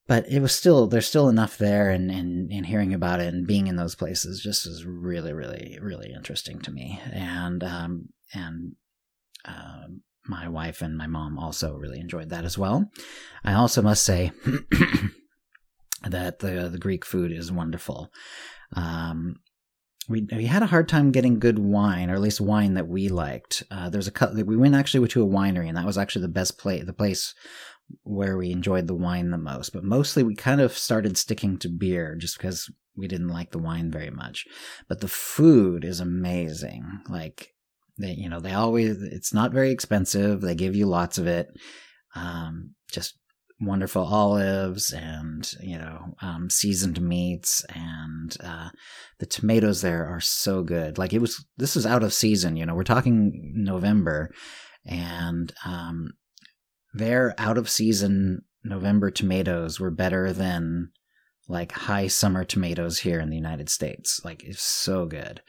but 0.07 0.29
it 0.29 0.41
was 0.41 0.55
still 0.55 0.87
there's 0.87 1.07
still 1.07 1.29
enough 1.29 1.57
there 1.59 1.91
and, 1.91 2.11
and 2.11 2.51
and 2.51 2.67
hearing 2.67 2.93
about 2.93 3.21
it 3.21 3.33
and 3.33 3.47
being 3.47 3.67
in 3.67 3.77
those 3.77 3.95
places 3.95 4.43
just 4.43 4.67
is 4.67 4.85
really 4.85 5.33
really 5.33 5.79
really 5.81 6.13
interesting 6.13 6.61
to 6.61 6.71
me. 6.71 7.01
And 7.13 7.63
um 7.63 8.09
and 8.35 8.73
uh, 9.45 9.87
my 10.27 10.49
wife 10.49 10.83
and 10.83 10.97
my 10.97 11.07
mom 11.07 11.39
also 11.39 11.77
really 11.77 11.99
enjoyed 11.99 12.31
that 12.31 12.45
as 12.45 12.59
well. 12.59 12.91
I 13.45 13.55
also 13.55 13.83
must 13.83 14.05
say 14.05 14.33
that 16.03 16.41
the 16.41 16.69
the 16.71 16.79
greek 16.79 17.05
food 17.05 17.33
is 17.33 17.53
wonderful. 17.53 18.11
Um 18.75 19.37
we, 20.11 20.27
we 20.33 20.47
had 20.47 20.65
a 20.65 20.67
hard 20.67 20.89
time 20.89 21.13
getting 21.13 21.39
good 21.39 21.59
wine, 21.59 22.11
or 22.11 22.15
at 22.15 22.21
least 22.21 22.41
wine 22.41 22.75
that 22.75 22.89
we 22.89 23.09
liked. 23.09 23.63
Uh, 23.71 23.89
there's 23.89 24.09
a 24.09 24.45
we 24.45 24.57
went 24.57 24.75
actually 24.75 25.07
to 25.07 25.23
a 25.23 25.27
winery, 25.27 25.69
and 25.69 25.77
that 25.77 25.87
was 25.87 25.97
actually 25.97 26.23
the 26.23 26.29
best 26.29 26.59
place, 26.59 26.85
the 26.85 26.93
place 26.93 27.33
where 28.03 28.37
we 28.37 28.51
enjoyed 28.51 28.87
the 28.87 28.95
wine 28.95 29.31
the 29.31 29.39
most. 29.39 29.73
But 29.73 29.85
mostly 29.85 30.23
we 30.23 30.35
kind 30.35 30.61
of 30.61 30.77
started 30.77 31.17
sticking 31.17 31.59
to 31.59 31.69
beer 31.69 32.17
just 32.17 32.39
because 32.39 32.71
we 32.97 33.09
didn't 33.09 33.29
like 33.29 33.51
the 33.53 33.59
wine 33.59 33.91
very 33.91 34.11
much. 34.11 34.47
But 34.89 35.01
the 35.01 35.09
food 35.09 35.85
is 35.85 36.01
amazing. 36.01 36.85
Like 37.09 37.55
they, 37.99 38.13
you 38.13 38.29
know, 38.29 38.41
they 38.41 38.53
always, 38.53 39.03
it's 39.03 39.33
not 39.33 39.53
very 39.53 39.71
expensive. 39.71 40.41
They 40.41 40.55
give 40.55 40.75
you 40.75 40.87
lots 40.87 41.19
of 41.19 41.27
it. 41.27 41.49
Um, 42.15 42.75
just 42.91 43.17
wonderful 43.61 44.03
olives 44.03 44.93
and, 44.93 45.53
you 45.61 45.77
know, 45.79 46.15
um, 46.23 46.49
seasoned 46.49 47.01
meats 47.01 47.65
and, 47.75 48.37
uh, 48.43 48.71
the 49.19 49.27
tomatoes 49.27 49.83
there 49.83 50.07
are 50.07 50.21
so 50.21 50.63
good. 50.63 50.97
Like 50.97 51.13
it 51.13 51.21
was, 51.21 51.45
this 51.59 51.77
is 51.77 51.85
out 51.85 52.03
of 52.03 52.15
season, 52.15 52.57
you 52.57 52.65
know, 52.65 52.75
we're 52.75 52.85
talking 52.85 53.53
November 53.55 54.31
and, 54.87 55.53
um, 55.65 56.13
their 56.93 57.35
out 57.39 57.59
of 57.59 57.69
season 57.69 58.43
November 58.65 59.11
tomatoes 59.11 59.81
were 59.81 59.91
better 59.91 60.33
than 60.33 60.91
like 61.49 61.73
high 61.73 62.07
summer 62.07 62.45
tomatoes 62.45 63.01
here 63.01 63.21
in 63.21 63.31
the 63.31 63.37
United 63.37 63.69
States. 63.69 64.21
Like 64.25 64.45
it's 64.45 64.63
so 64.63 65.07
good. 65.07 65.43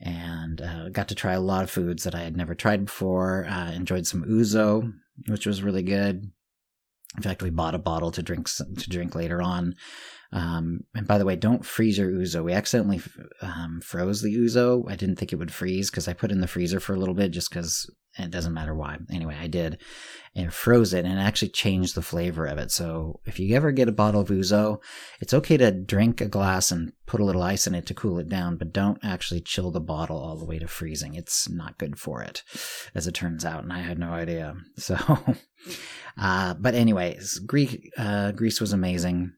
And 0.00 0.60
uh, 0.60 0.88
got 0.90 1.08
to 1.08 1.14
try 1.14 1.32
a 1.32 1.40
lot 1.40 1.64
of 1.64 1.70
foods 1.70 2.04
that 2.04 2.14
I 2.14 2.20
had 2.20 2.36
never 2.36 2.54
tried 2.54 2.84
before. 2.86 3.46
Uh, 3.48 3.72
enjoyed 3.72 4.06
some 4.06 4.24
ouzo, 4.24 4.92
which 5.28 5.46
was 5.46 5.62
really 5.62 5.82
good. 5.82 6.30
In 7.16 7.22
fact, 7.22 7.42
we 7.42 7.50
bought 7.50 7.74
a 7.74 7.78
bottle 7.78 8.10
to 8.10 8.22
drink 8.22 8.48
to 8.50 8.90
drink 8.90 9.14
later 9.14 9.40
on. 9.40 9.74
Um, 10.32 10.80
and 10.94 11.06
by 11.06 11.18
the 11.18 11.24
way, 11.24 11.36
don't 11.36 11.64
freeze 11.64 11.96
your 11.96 12.10
ouzo. 12.10 12.44
We 12.44 12.52
accidentally 12.52 13.00
um, 13.40 13.80
froze 13.82 14.20
the 14.20 14.36
ouzo. 14.36 14.84
I 14.90 14.96
didn't 14.96 15.16
think 15.16 15.32
it 15.32 15.36
would 15.36 15.52
freeze 15.52 15.90
because 15.90 16.08
I 16.08 16.12
put 16.12 16.32
in 16.32 16.40
the 16.40 16.48
freezer 16.48 16.80
for 16.80 16.94
a 16.94 16.98
little 16.98 17.14
bit 17.14 17.30
just 17.30 17.48
because 17.48 17.90
it 18.18 18.30
doesn't 18.30 18.54
matter 18.54 18.74
why. 18.74 18.98
Anyway, 19.10 19.36
I 19.38 19.46
did 19.46 19.80
and 20.34 20.52
froze 20.52 20.92
it 20.92 21.04
and 21.04 21.18
it 21.18 21.22
actually 21.22 21.48
changed 21.48 21.94
the 21.94 22.02
flavor 22.02 22.46
of 22.46 22.58
it. 22.58 22.70
So 22.70 23.20
if 23.24 23.38
you 23.38 23.56
ever 23.56 23.72
get 23.72 23.88
a 23.88 23.92
bottle 23.92 24.20
of 24.20 24.28
ouzo, 24.28 24.82
it's 25.20 25.34
okay 25.34 25.56
to 25.56 25.70
drink 25.70 26.20
a 26.20 26.26
glass 26.26 26.70
and 26.70 26.92
put 27.06 27.20
a 27.20 27.24
little 27.24 27.42
ice 27.42 27.66
in 27.66 27.74
it 27.74 27.86
to 27.86 27.94
cool 27.94 28.18
it 28.18 28.28
down, 28.28 28.56
but 28.56 28.72
don't 28.72 28.98
actually 29.02 29.40
chill 29.40 29.70
the 29.70 29.80
bottle 29.80 30.18
all 30.18 30.36
the 30.36 30.44
way 30.44 30.58
to 30.58 30.68
freezing. 30.68 31.14
It's 31.14 31.48
not 31.48 31.78
good 31.78 31.98
for 31.98 32.22
it, 32.22 32.42
as 32.94 33.06
it 33.06 33.14
turns 33.14 33.44
out. 33.44 33.62
And 33.62 33.72
I 33.72 33.80
had 33.80 33.98
no 33.98 34.10
idea. 34.10 34.54
So, 34.78 34.96
uh, 36.16 36.54
but 36.54 36.74
anyways, 36.74 37.40
Greek, 37.40 37.90
uh, 37.98 38.30
Greece 38.32 38.60
was 38.60 38.72
amazing. 38.72 39.32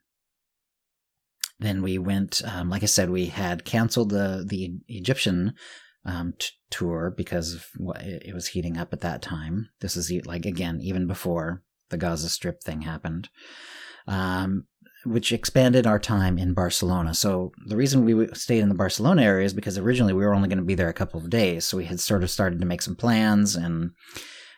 Then 1.58 1.80
we 1.80 1.97
went, 1.97 2.42
um, 2.44 2.68
like 2.68 2.82
I 2.82 2.87
said, 2.87 3.08
we 3.08 3.26
had 3.26 3.64
canceled 3.64 4.11
the, 4.11 4.44
the 4.47 4.75
Egyptian 4.88 5.54
um, 6.08 6.34
t- 6.38 6.48
tour 6.70 7.12
because 7.16 7.54
of 7.54 7.66
what, 7.76 8.00
it 8.00 8.34
was 8.34 8.48
heating 8.48 8.76
up 8.78 8.92
at 8.92 9.00
that 9.00 9.22
time. 9.22 9.68
This 9.80 9.96
is 9.96 10.10
like, 10.26 10.46
again, 10.46 10.80
even 10.82 11.06
before 11.06 11.62
the 11.90 11.98
Gaza 11.98 12.28
Strip 12.28 12.62
thing 12.62 12.82
happened. 12.82 13.28
Um, 14.06 14.64
which 15.04 15.32
expanded 15.32 15.86
our 15.86 15.98
time 15.98 16.38
in 16.38 16.54
Barcelona. 16.54 17.14
So 17.14 17.52
the 17.66 17.76
reason 17.76 18.04
we 18.04 18.26
stayed 18.34 18.60
in 18.60 18.68
the 18.68 18.74
Barcelona 18.74 19.22
area 19.22 19.46
is 19.46 19.54
because 19.54 19.78
originally 19.78 20.12
we 20.12 20.24
were 20.24 20.34
only 20.34 20.48
going 20.48 20.58
to 20.58 20.64
be 20.64 20.74
there 20.74 20.88
a 20.88 20.94
couple 20.94 21.20
of 21.20 21.30
days. 21.30 21.64
So 21.64 21.76
we 21.76 21.84
had 21.84 22.00
sort 22.00 22.22
of 22.22 22.30
started 22.30 22.60
to 22.60 22.66
make 22.66 22.82
some 22.82 22.96
plans 22.96 23.54
and 23.54 23.92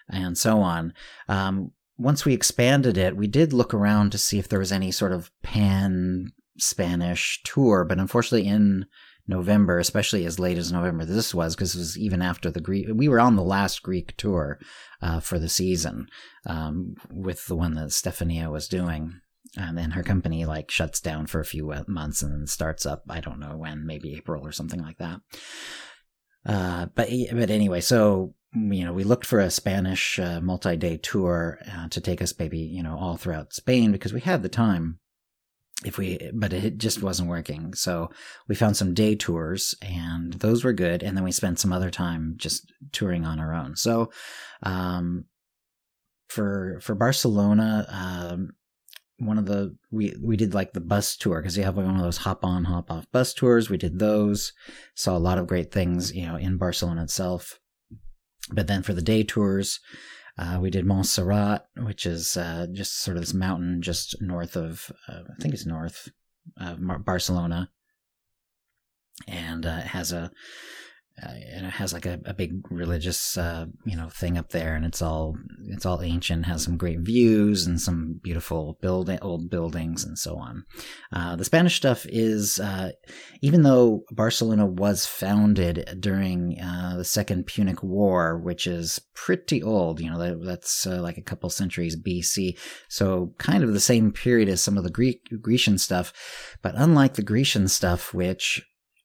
and 0.08 0.38
so 0.38 0.60
on. 0.60 0.92
Um, 1.28 1.72
once 1.98 2.24
we 2.24 2.32
expanded 2.32 2.96
it, 2.96 3.16
we 3.16 3.26
did 3.26 3.52
look 3.52 3.74
around 3.74 4.10
to 4.12 4.18
see 4.18 4.38
if 4.38 4.48
there 4.48 4.58
was 4.58 4.72
any 4.72 4.90
sort 4.90 5.12
of 5.12 5.30
pan 5.42 6.32
Spanish 6.60 7.40
tour, 7.44 7.84
but 7.84 7.98
unfortunately 7.98 8.48
in 8.48 8.86
November, 9.26 9.78
especially 9.78 10.26
as 10.26 10.38
late 10.38 10.58
as 10.58 10.72
November 10.72 11.04
this 11.04 11.34
was, 11.34 11.54
because 11.54 11.74
it 11.74 11.78
was 11.78 11.98
even 11.98 12.20
after 12.20 12.50
the 12.50 12.60
Greek, 12.60 12.88
we 12.92 13.08
were 13.08 13.20
on 13.20 13.36
the 13.36 13.42
last 13.42 13.82
Greek 13.82 14.16
tour 14.16 14.58
uh, 15.00 15.20
for 15.20 15.38
the 15.38 15.48
season 15.48 16.08
um, 16.46 16.94
with 17.10 17.46
the 17.46 17.56
one 17.56 17.74
that 17.74 17.90
Stefania 17.90 18.50
was 18.50 18.68
doing. 18.68 19.20
And 19.56 19.76
then 19.76 19.92
her 19.92 20.02
company 20.02 20.44
like 20.44 20.70
shuts 20.70 21.00
down 21.00 21.26
for 21.26 21.40
a 21.40 21.44
few 21.44 21.72
months 21.88 22.22
and 22.22 22.32
then 22.32 22.46
starts 22.46 22.86
up. 22.86 23.02
I 23.08 23.20
don't 23.20 23.40
know 23.40 23.56
when, 23.56 23.86
maybe 23.86 24.14
April 24.14 24.46
or 24.46 24.52
something 24.52 24.80
like 24.80 24.98
that. 24.98 25.20
Uh, 26.46 26.86
but 26.94 27.08
but 27.32 27.50
anyway, 27.50 27.80
so 27.80 28.34
you 28.52 28.84
know, 28.84 28.92
we 28.92 29.04
looked 29.04 29.26
for 29.26 29.40
a 29.40 29.50
Spanish 29.50 30.18
uh, 30.18 30.40
multi-day 30.40 30.98
tour 30.98 31.58
uh, 31.72 31.88
to 31.88 32.00
take 32.00 32.22
us 32.22 32.36
maybe 32.38 32.58
you 32.58 32.82
know 32.82 32.96
all 32.98 33.16
throughout 33.16 33.52
Spain 33.52 33.92
because 33.92 34.12
we 34.12 34.20
had 34.20 34.42
the 34.42 34.48
time 34.48 34.98
if 35.84 35.96
we 35.96 36.30
but 36.34 36.52
it 36.52 36.78
just 36.78 37.02
wasn't 37.02 37.28
working. 37.28 37.74
So 37.74 38.10
we 38.48 38.54
found 38.54 38.76
some 38.76 38.94
day 38.94 39.14
tours 39.14 39.74
and 39.82 40.34
those 40.34 40.64
were 40.64 40.72
good. 40.72 41.02
And 41.02 41.16
then 41.16 41.24
we 41.24 41.32
spent 41.32 41.58
some 41.58 41.72
other 41.72 41.90
time 41.90 42.34
just 42.36 42.72
touring 42.92 43.24
on 43.24 43.40
our 43.40 43.54
own. 43.54 43.76
So 43.76 44.10
um, 44.62 45.24
for 46.28 46.78
for 46.80 46.94
barcelona 46.94 47.86
um, 47.88 48.50
one 49.18 49.38
of 49.38 49.46
the 49.46 49.76
we 49.90 50.14
we 50.22 50.36
did 50.36 50.54
like 50.54 50.72
the 50.72 50.80
bus 50.80 51.16
tour 51.16 51.40
because 51.40 51.56
you 51.56 51.64
have 51.64 51.76
one 51.76 51.96
of 51.96 52.02
those 52.02 52.18
hop 52.18 52.44
on 52.44 52.64
hop 52.64 52.90
off 52.90 53.10
bus 53.12 53.34
tours. 53.34 53.68
We 53.68 53.76
did 53.76 53.98
those 53.98 54.52
saw 54.94 55.16
a 55.16 55.18
lot 55.18 55.38
of 55.38 55.46
great 55.46 55.72
things 55.72 56.12
you 56.14 56.26
know 56.26 56.36
in 56.36 56.56
barcelona 56.56 57.02
itself. 57.02 57.58
But 58.52 58.66
then 58.66 58.82
for 58.82 58.94
the 58.94 59.02
day 59.02 59.22
tours 59.22 59.80
uh, 60.38 60.58
we 60.60 60.70
did 60.70 60.86
Montserrat, 60.86 61.66
which 61.76 62.06
is 62.06 62.36
uh, 62.36 62.66
just 62.72 63.00
sort 63.00 63.16
of 63.16 63.22
this 63.22 63.34
mountain 63.34 63.82
just 63.82 64.20
north 64.20 64.56
of, 64.56 64.90
uh, 65.08 65.22
I 65.30 65.42
think 65.42 65.54
it's 65.54 65.66
north 65.66 66.10
of 66.56 66.78
Barcelona, 67.04 67.70
and 69.26 69.66
uh, 69.66 69.80
it 69.80 69.88
has 69.88 70.12
a 70.12 70.30
and 71.22 71.66
it 71.66 71.72
has 71.72 71.92
like 71.92 72.06
a, 72.06 72.18
a 72.24 72.34
big 72.34 72.64
religious 72.70 73.36
uh, 73.36 73.66
you 73.84 73.96
know 73.96 74.08
thing 74.08 74.38
up 74.38 74.50
there 74.50 74.74
and 74.74 74.84
it's 74.84 75.02
all 75.02 75.36
it's 75.66 75.84
all 75.84 76.02
ancient 76.02 76.46
has 76.46 76.64
some 76.64 76.76
great 76.76 77.00
views 77.00 77.66
and 77.66 77.80
some 77.80 78.20
beautiful 78.22 78.78
building 78.80 79.18
old 79.22 79.50
buildings 79.50 80.04
and 80.04 80.18
so 80.18 80.36
on. 80.36 80.64
Uh, 81.12 81.36
the 81.36 81.44
spanish 81.44 81.76
stuff 81.76 82.06
is 82.08 82.58
uh, 82.60 82.90
even 83.42 83.62
though 83.62 84.04
barcelona 84.10 84.66
was 84.66 85.06
founded 85.06 85.98
during 86.00 86.60
uh, 86.60 86.94
the 86.96 87.04
second 87.04 87.46
punic 87.46 87.82
war 87.82 88.38
which 88.38 88.66
is 88.66 89.00
pretty 89.14 89.62
old 89.62 90.00
you 90.00 90.10
know 90.10 90.18
that, 90.18 90.44
that's 90.44 90.86
uh, 90.86 91.00
like 91.00 91.18
a 91.18 91.22
couple 91.22 91.50
centuries 91.50 91.96
bc 92.00 92.58
so 92.88 93.34
kind 93.38 93.62
of 93.62 93.72
the 93.72 93.80
same 93.80 94.12
period 94.12 94.48
as 94.48 94.62
some 94.62 94.78
of 94.78 94.84
the 94.84 94.90
greek 94.90 95.28
grecian 95.40 95.76
stuff 95.76 96.12
but 96.62 96.74
unlike 96.76 97.14
the 97.14 97.22
grecian 97.22 97.68
stuff 97.68 98.14
which 98.14 98.62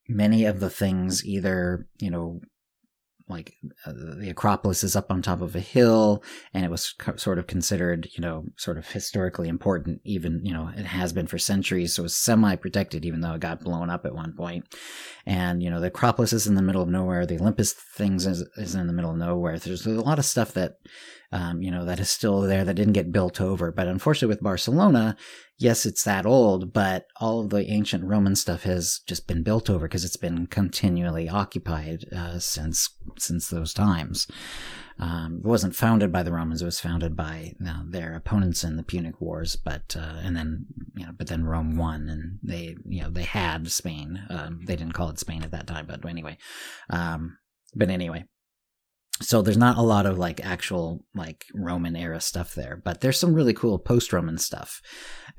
many 0.07 0.45
of 0.45 0.59
the 0.59 0.69
things 0.69 1.25
either, 1.25 1.87
you 1.99 2.11
know, 2.11 2.41
like 3.27 3.55
uh, 3.87 3.91
the 4.19 4.29
Acropolis 4.29 4.83
is 4.83 4.95
up 4.95 5.09
on 5.09 5.23
top 5.23 5.41
of 5.41 5.55
a 5.55 5.59
hill, 5.59 6.23
and 6.53 6.63
it 6.63 6.69
was 6.69 6.93
co- 6.99 7.15
sort 7.15 7.39
of 7.39 7.47
considered, 7.47 8.07
you 8.15 8.21
know, 8.21 8.45
sort 8.55 8.77
of 8.77 8.87
historically 8.91 9.47
important. 9.47 9.99
Even 10.03 10.41
you 10.43 10.53
know, 10.53 10.69
it 10.77 10.85
has 10.85 11.11
been 11.11 11.25
for 11.25 11.39
centuries, 11.39 11.95
so 11.95 12.05
it's 12.05 12.15
semi-protected, 12.15 13.03
even 13.03 13.21
though 13.21 13.33
it 13.33 13.41
got 13.41 13.63
blown 13.63 13.89
up 13.89 14.05
at 14.05 14.13
one 14.13 14.33
point. 14.33 14.65
And 15.25 15.63
you 15.63 15.71
know, 15.71 15.79
the 15.79 15.87
Acropolis 15.87 16.33
is 16.33 16.45
in 16.45 16.53
the 16.53 16.61
middle 16.61 16.83
of 16.83 16.89
nowhere. 16.89 17.25
The 17.25 17.39
Olympus 17.39 17.73
things 17.73 18.27
is, 18.27 18.41
is 18.57 18.75
in 18.75 18.85
the 18.85 18.93
middle 18.93 19.09
of 19.09 19.17
nowhere. 19.17 19.57
There's, 19.57 19.85
there's 19.85 19.97
a 19.97 20.01
lot 20.01 20.19
of 20.19 20.25
stuff 20.25 20.53
that, 20.53 20.75
um, 21.31 21.63
you 21.63 21.71
know, 21.71 21.83
that 21.85 21.99
is 21.99 22.11
still 22.11 22.41
there 22.41 22.63
that 22.63 22.75
didn't 22.75 22.93
get 22.93 23.11
built 23.11 23.41
over. 23.41 23.71
But 23.71 23.87
unfortunately, 23.87 24.35
with 24.35 24.43
Barcelona, 24.43 25.17
yes, 25.57 25.85
it's 25.85 26.03
that 26.03 26.25
old, 26.25 26.73
but 26.73 27.07
all 27.19 27.41
of 27.41 27.49
the 27.49 27.69
ancient 27.69 28.03
Roman 28.03 28.35
stuff 28.35 28.63
has 28.63 28.99
just 29.07 29.27
been 29.27 29.43
built 29.43 29.69
over 29.69 29.87
because 29.87 30.03
it's 30.03 30.17
been 30.17 30.47
continually 30.47 31.29
occupied 31.29 32.05
uh, 32.15 32.39
since 32.39 32.89
since 33.17 33.49
those 33.49 33.73
times. 33.73 34.27
Um, 34.97 35.41
it 35.43 35.47
wasn't 35.47 35.75
founded 35.75 36.11
by 36.11 36.23
the 36.23 36.31
Romans; 36.31 36.61
it 36.61 36.65
was 36.65 36.79
founded 36.79 37.15
by 37.15 37.53
you 37.59 37.65
know, 37.65 37.83
their 37.87 38.15
opponents 38.15 38.63
in 38.63 38.77
the 38.77 38.83
Punic 38.83 39.19
Wars. 39.19 39.55
But 39.55 39.95
uh, 39.97 40.19
and 40.23 40.35
then 40.35 40.65
you 40.95 41.05
know, 41.05 41.11
but 41.17 41.27
then 41.27 41.45
Rome 41.45 41.77
won, 41.77 42.09
and 42.09 42.39
they 42.43 42.75
you 42.85 43.01
know 43.01 43.09
they 43.09 43.23
had 43.23 43.71
Spain. 43.71 44.23
Um, 44.29 44.61
they 44.65 44.75
didn't 44.75 44.93
call 44.93 45.09
it 45.09 45.19
Spain 45.19 45.43
at 45.43 45.51
that 45.51 45.67
time, 45.67 45.85
but 45.87 46.05
anyway. 46.05 46.37
Um, 46.89 47.37
but 47.75 47.89
anyway, 47.89 48.25
so 49.21 49.41
there's 49.41 49.57
not 49.57 49.77
a 49.77 49.81
lot 49.81 50.05
of 50.05 50.17
like 50.17 50.45
actual 50.45 51.03
like 51.13 51.45
roman 51.53 51.95
era 51.95 52.19
stuff 52.19 52.53
there 52.53 52.81
but 52.83 53.01
there's 53.01 53.19
some 53.19 53.33
really 53.33 53.53
cool 53.53 53.79
post-roman 53.79 54.37
stuff 54.37 54.81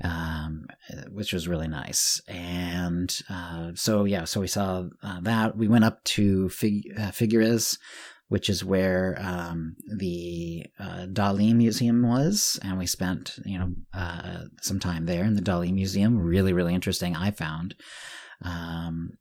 um, 0.03 0.65
which 1.11 1.31
was 1.33 1.47
really 1.47 1.67
nice 1.67 2.21
and 2.27 3.19
uh, 3.29 3.71
so 3.75 4.03
yeah 4.05 4.23
so 4.23 4.41
we 4.41 4.47
saw 4.47 4.85
uh, 5.03 5.19
that 5.21 5.55
we 5.55 5.67
went 5.67 5.85
up 5.85 6.03
to 6.03 6.49
Fig- 6.49 6.91
uh, 6.97 7.11
figueres 7.11 7.77
which 8.29 8.49
is 8.49 8.63
where 8.63 9.17
um, 9.19 9.75
the 9.95 10.65
uh, 10.79 11.05
Dali 11.07 11.55
Museum 11.55 12.05
was, 12.05 12.59
and 12.61 12.77
we 12.77 12.85
spent 12.85 13.39
you 13.45 13.57
know 13.57 13.73
uh, 13.93 14.43
some 14.61 14.79
time 14.79 15.05
there 15.05 15.23
in 15.23 15.35
the 15.35 15.41
Dali 15.41 15.73
Museum. 15.73 16.17
Really, 16.17 16.53
really 16.53 16.75
interesting. 16.75 17.15
I 17.15 17.31
found. 17.31 17.75
Um, 18.41 19.11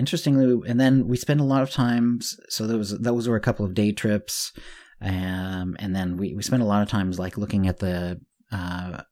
interestingly, 0.00 0.68
and 0.68 0.80
then 0.80 1.06
we 1.06 1.16
spent 1.16 1.40
a 1.40 1.44
lot 1.44 1.62
of 1.62 1.70
times. 1.70 2.36
So 2.48 2.66
those 2.66 2.98
those 2.98 3.28
were 3.28 3.36
a 3.36 3.40
couple 3.40 3.64
of 3.64 3.74
day 3.74 3.92
trips, 3.92 4.52
um, 5.00 5.76
and 5.78 5.94
then 5.94 6.16
we 6.16 6.34
we 6.34 6.42
spent 6.42 6.62
a 6.62 6.66
lot 6.66 6.82
of 6.82 6.88
times 6.88 7.18
like 7.18 7.38
looking 7.38 7.68
at 7.68 7.78
the 7.78 8.20
uh, 8.50 9.02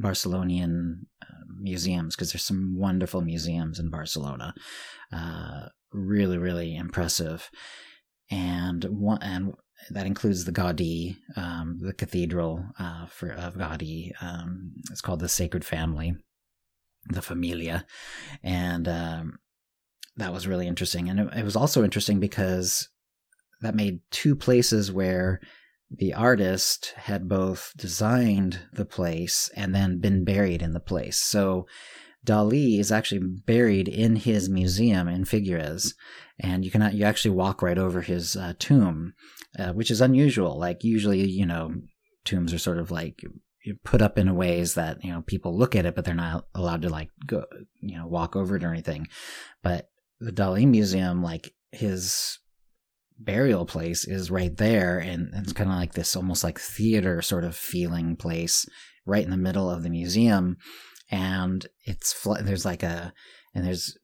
Barcelonian 0.00 1.06
uh, 1.22 1.44
museums 1.60 2.14
because 2.14 2.32
there's 2.32 2.44
some 2.44 2.76
wonderful 2.78 3.22
museums 3.22 3.80
in 3.80 3.90
Barcelona. 3.90 4.54
Uh, 5.12 5.68
really, 5.92 6.38
really 6.38 6.76
impressive, 6.76 7.50
and 8.30 8.84
one 8.84 9.22
and 9.22 9.54
that 9.90 10.06
includes 10.06 10.44
the 10.44 10.52
Gaudi, 10.52 11.16
um, 11.36 11.78
the 11.80 11.92
cathedral 11.92 12.64
uh, 12.78 13.06
for 13.06 13.32
of 13.32 13.54
Gaudi. 13.54 14.12
Um, 14.20 14.74
it's 14.90 15.00
called 15.00 15.20
the 15.20 15.28
Sacred 15.28 15.64
Family, 15.64 16.14
the 17.08 17.22
Familia, 17.22 17.86
and 18.42 18.86
um, 18.86 19.38
that 20.16 20.32
was 20.32 20.46
really 20.46 20.66
interesting. 20.66 21.08
And 21.08 21.20
it, 21.20 21.28
it 21.38 21.44
was 21.44 21.56
also 21.56 21.84
interesting 21.84 22.20
because 22.20 22.88
that 23.62 23.74
made 23.74 24.00
two 24.10 24.36
places 24.36 24.92
where 24.92 25.40
the 25.90 26.14
artist 26.14 26.92
had 26.96 27.28
both 27.28 27.72
designed 27.76 28.60
the 28.72 28.84
place 28.84 29.50
and 29.56 29.74
then 29.74 30.00
been 30.00 30.24
buried 30.24 30.62
in 30.62 30.72
the 30.72 30.80
place. 30.80 31.18
So 31.18 31.66
Dali 32.24 32.78
is 32.78 32.90
actually 32.90 33.20
buried 33.20 33.88
in 33.88 34.16
his 34.16 34.48
museum 34.48 35.08
in 35.08 35.24
Figueres, 35.24 35.94
and 36.40 36.64
you 36.64 36.70
cannot 36.70 36.94
you 36.94 37.04
actually 37.04 37.32
walk 37.32 37.60
right 37.62 37.78
over 37.78 38.00
his 38.00 38.34
uh, 38.36 38.54
tomb, 38.58 39.12
uh, 39.58 39.72
which 39.72 39.90
is 39.90 40.00
unusual. 40.00 40.58
Like 40.58 40.84
usually, 40.84 41.28
you 41.28 41.44
know, 41.44 41.74
tombs 42.24 42.54
are 42.54 42.58
sort 42.58 42.78
of 42.78 42.90
like 42.90 43.22
put 43.84 44.02
up 44.02 44.18
in 44.18 44.36
ways 44.36 44.74
that 44.74 45.04
you 45.04 45.12
know 45.12 45.22
people 45.22 45.56
look 45.56 45.76
at 45.76 45.84
it, 45.84 45.94
but 45.94 46.04
they're 46.04 46.14
not 46.14 46.46
allowed 46.54 46.82
to 46.82 46.88
like 46.88 47.10
go, 47.26 47.44
you 47.80 47.98
know, 47.98 48.06
walk 48.06 48.36
over 48.36 48.56
it 48.56 48.64
or 48.64 48.70
anything. 48.70 49.06
But 49.62 49.90
the 50.20 50.32
Dali 50.32 50.66
Museum, 50.66 51.22
like 51.22 51.52
his 51.72 52.38
burial 53.18 53.66
place 53.66 54.06
is 54.06 54.30
right 54.30 54.56
there, 54.56 54.98
and 54.98 55.30
it's 55.34 55.52
kind 55.52 55.70
of 55.70 55.76
like 55.76 55.94
this 55.94 56.16
almost 56.16 56.44
like 56.44 56.58
theater 56.58 57.22
sort 57.22 57.44
of 57.44 57.56
feeling 57.56 58.16
place 58.16 58.66
right 59.06 59.24
in 59.24 59.30
the 59.30 59.36
middle 59.36 59.70
of 59.70 59.82
the 59.82 59.90
museum, 59.90 60.56
and 61.10 61.66
it's 61.84 62.12
fl- 62.12 62.42
there's 62.42 62.64
like 62.64 62.82
a 62.82 63.12
and 63.54 63.64
there's 63.64 63.96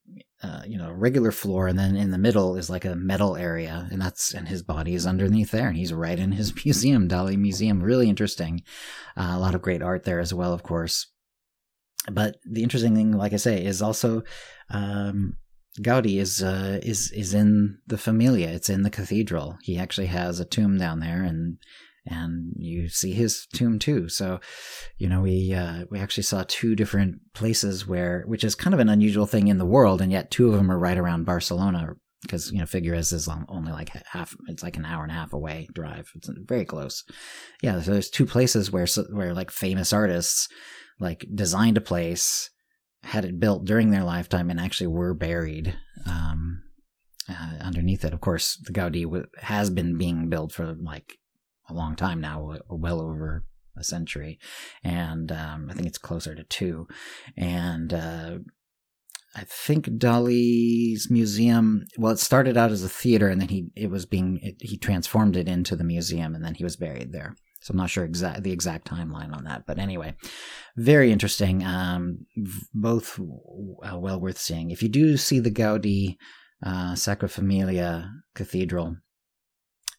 uh, 0.43 0.63
you 0.67 0.79
know 0.79 0.89
a 0.89 0.95
regular 0.95 1.33
floor 1.33 1.67
and 1.69 1.79
then 1.79 1.97
in 1.97 2.11
the 2.11 2.19
middle 2.19 2.57
is 2.57 2.71
like 2.71 2.85
a 2.85 2.95
metal 2.95 3.37
area 3.37 3.89
and 3.91 4.01
that's 4.01 4.33
and 4.33 4.49
his 4.49 4.63
body 4.63 4.95
is 4.95 5.07
underneath 5.07 5.51
there 5.51 5.69
and 5.69 5.77
he's 5.77 5.93
right 5.93 6.19
in 6.19 6.33
his 6.33 6.55
museum 6.65 7.09
Dali 7.09 7.37
museum. 7.37 7.83
Really 7.83 8.09
interesting. 8.09 8.63
Uh, 9.17 9.33
a 9.35 9.39
lot 9.39 9.55
of 9.55 9.63
great 9.63 9.83
art 9.83 10.05
there 10.05 10.21
as 10.21 10.33
well 10.33 10.53
of 10.53 10.63
course. 10.63 11.07
But 12.11 12.37
the 12.51 12.63
interesting 12.63 12.95
thing 12.95 13.13
like 13.13 13.35
i 13.35 13.37
say 13.37 13.63
is 13.63 13.83
also 13.83 14.23
um, 14.71 15.37
Gaudi 15.79 16.19
is 16.19 16.43
uh, 16.43 16.81
is 16.83 17.13
is 17.13 17.33
in 17.33 17.79
the 17.87 17.99
Familia. 17.99 18.49
It's 18.49 18.69
in 18.69 18.83
the 18.83 18.91
cathedral. 18.91 19.57
He 19.63 19.79
actually 19.79 20.09
has 20.09 20.41
a 20.41 20.45
tomb 20.45 20.79
down 20.79 21.01
there, 21.01 21.23
and 21.23 21.59
and 22.07 22.53
you 22.57 22.89
see 22.89 23.13
his 23.13 23.47
tomb 23.55 23.79
too. 23.79 24.09
So, 24.09 24.41
you 24.99 25.09
know, 25.09 25.21
we 25.21 25.55
uh, 25.55 25.85
we 25.91 26.01
actually 26.01 26.25
saw 26.25 26.45
two 26.47 26.75
different 26.75 27.21
places 27.35 27.87
where, 27.87 28.25
which 28.27 28.43
is 28.43 28.55
kind 28.55 28.75
of 28.75 28.81
an 28.81 28.89
unusual 28.89 29.27
thing 29.27 29.49
in 29.49 29.59
the 29.59 29.67
world, 29.67 30.01
and 30.01 30.11
yet 30.11 30.31
two 30.31 30.49
of 30.49 30.55
them 30.55 30.71
are 30.71 30.79
right 30.79 30.99
around 30.99 31.25
Barcelona 31.25 31.95
because 32.23 32.53
you 32.53 32.59
know 32.59 32.65
Figueres 32.65 33.13
is 33.13 33.29
only 33.49 33.73
like 33.73 33.91
half. 34.07 34.35
It's 34.49 34.63
like 34.63 34.77
an 34.77 34.85
hour 34.85 35.03
and 35.03 35.13
a 35.13 35.15
half 35.15 35.33
away 35.33 35.69
drive. 35.73 36.11
It's 36.17 36.29
very 36.47 36.65
close. 36.65 37.05
Yeah, 37.63 37.81
so 37.81 37.93
there's 37.93 38.11
two 38.11 38.27
places 38.27 38.73
where 38.73 38.87
where 39.13 39.35
like 39.35 39.51
famous 39.51 39.93
artists 39.93 40.49
like 40.99 41.27
designed 41.35 41.79
a 41.79 41.81
place, 41.81 42.51
had 43.03 43.25
it 43.25 43.41
built 43.41 43.65
during 43.65 43.91
their 43.91 44.05
lifetime, 44.05 44.51
and 44.51 44.61
actually 44.61 44.89
were 44.89 45.15
buried. 45.15 45.77
Um, 46.07 46.63
uh, 47.29 47.57
underneath 47.61 48.05
it, 48.05 48.13
of 48.13 48.21
course, 48.21 48.57
the 48.57 48.73
Gaudi 48.73 49.05
w- 49.05 49.27
has 49.39 49.71
been 49.71 49.97
being 49.97 50.29
built 50.29 50.53
for 50.53 50.75
like 50.75 51.19
a 51.69 51.75
long 51.75 51.95
time 51.95 52.21
now, 52.21 52.57
well 52.69 53.01
over 53.01 53.45
a 53.77 53.85
century, 53.85 54.39
and 54.83 55.31
um, 55.31 55.69
I 55.71 55.75
think 55.75 55.87
it's 55.87 55.99
closer 55.99 56.35
to 56.35 56.45
two. 56.45 56.89
And 57.37 57.93
uh, 57.95 58.39
I 59.35 59.45
think 59.45 59.87
Dali's 59.87 61.11
museum. 61.11 61.87
Well, 61.97 62.13
it 62.13 62.19
started 62.19 62.57
out 62.57 62.73
as 62.73 62.83
a 62.83 62.89
theater, 62.89 63.29
and 63.29 63.41
then 63.41 63.49
he 63.49 63.71
it 63.77 63.91
was 63.91 64.07
being 64.07 64.41
it, 64.43 64.57
he 64.61 64.77
transformed 64.77 65.37
it 65.37 65.49
into 65.49 65.77
the 65.77 65.85
museum, 65.85 66.35
and 66.35 66.45
then 66.45 66.55
he 66.55 66.65
was 66.65 66.77
buried 66.77 67.13
there. 67.13 67.37
So 67.61 67.73
I'm 67.73 67.79
not 67.79 67.91
sure 67.91 68.05
exact 68.05 68.43
the 68.43 68.53
exact 68.53 68.89
timeline 68.89 69.37
on 69.37 69.45
that, 69.45 69.65
but 69.67 69.79
anyway, 69.79 70.15
very 70.77 71.13
interesting. 71.13 71.65
Um, 71.65 72.27
both 72.73 73.21
uh, 73.21 73.99
well 73.99 74.21
worth 74.21 74.39
seeing. 74.39 74.71
If 74.71 74.83
you 74.83 74.89
do 74.89 75.17
see 75.17 75.41
the 75.41 75.51
Gaudi 75.51 76.17
uh, 76.65 76.95
Sacra 76.95 77.29
Familia 77.29 78.11
Cathedral, 78.35 78.97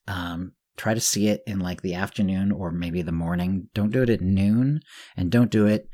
um, 0.08 0.54
try 0.78 0.94
to 0.96 1.00
see 1.00 1.28
it 1.28 1.42
in 1.46 1.60
like 1.60 1.82
the 1.82 1.94
afternoon 1.94 2.52
or 2.52 2.72
maybe 2.72 3.04
the 3.04 3.12
morning. 3.12 3.70
Don't 3.74 3.92
do 3.92 4.02
it 4.02 4.10
at 4.10 4.22
noon 4.22 4.82
and 5.16 5.32
don't 5.32 5.52
do 5.52 5.68
it 5.68 5.88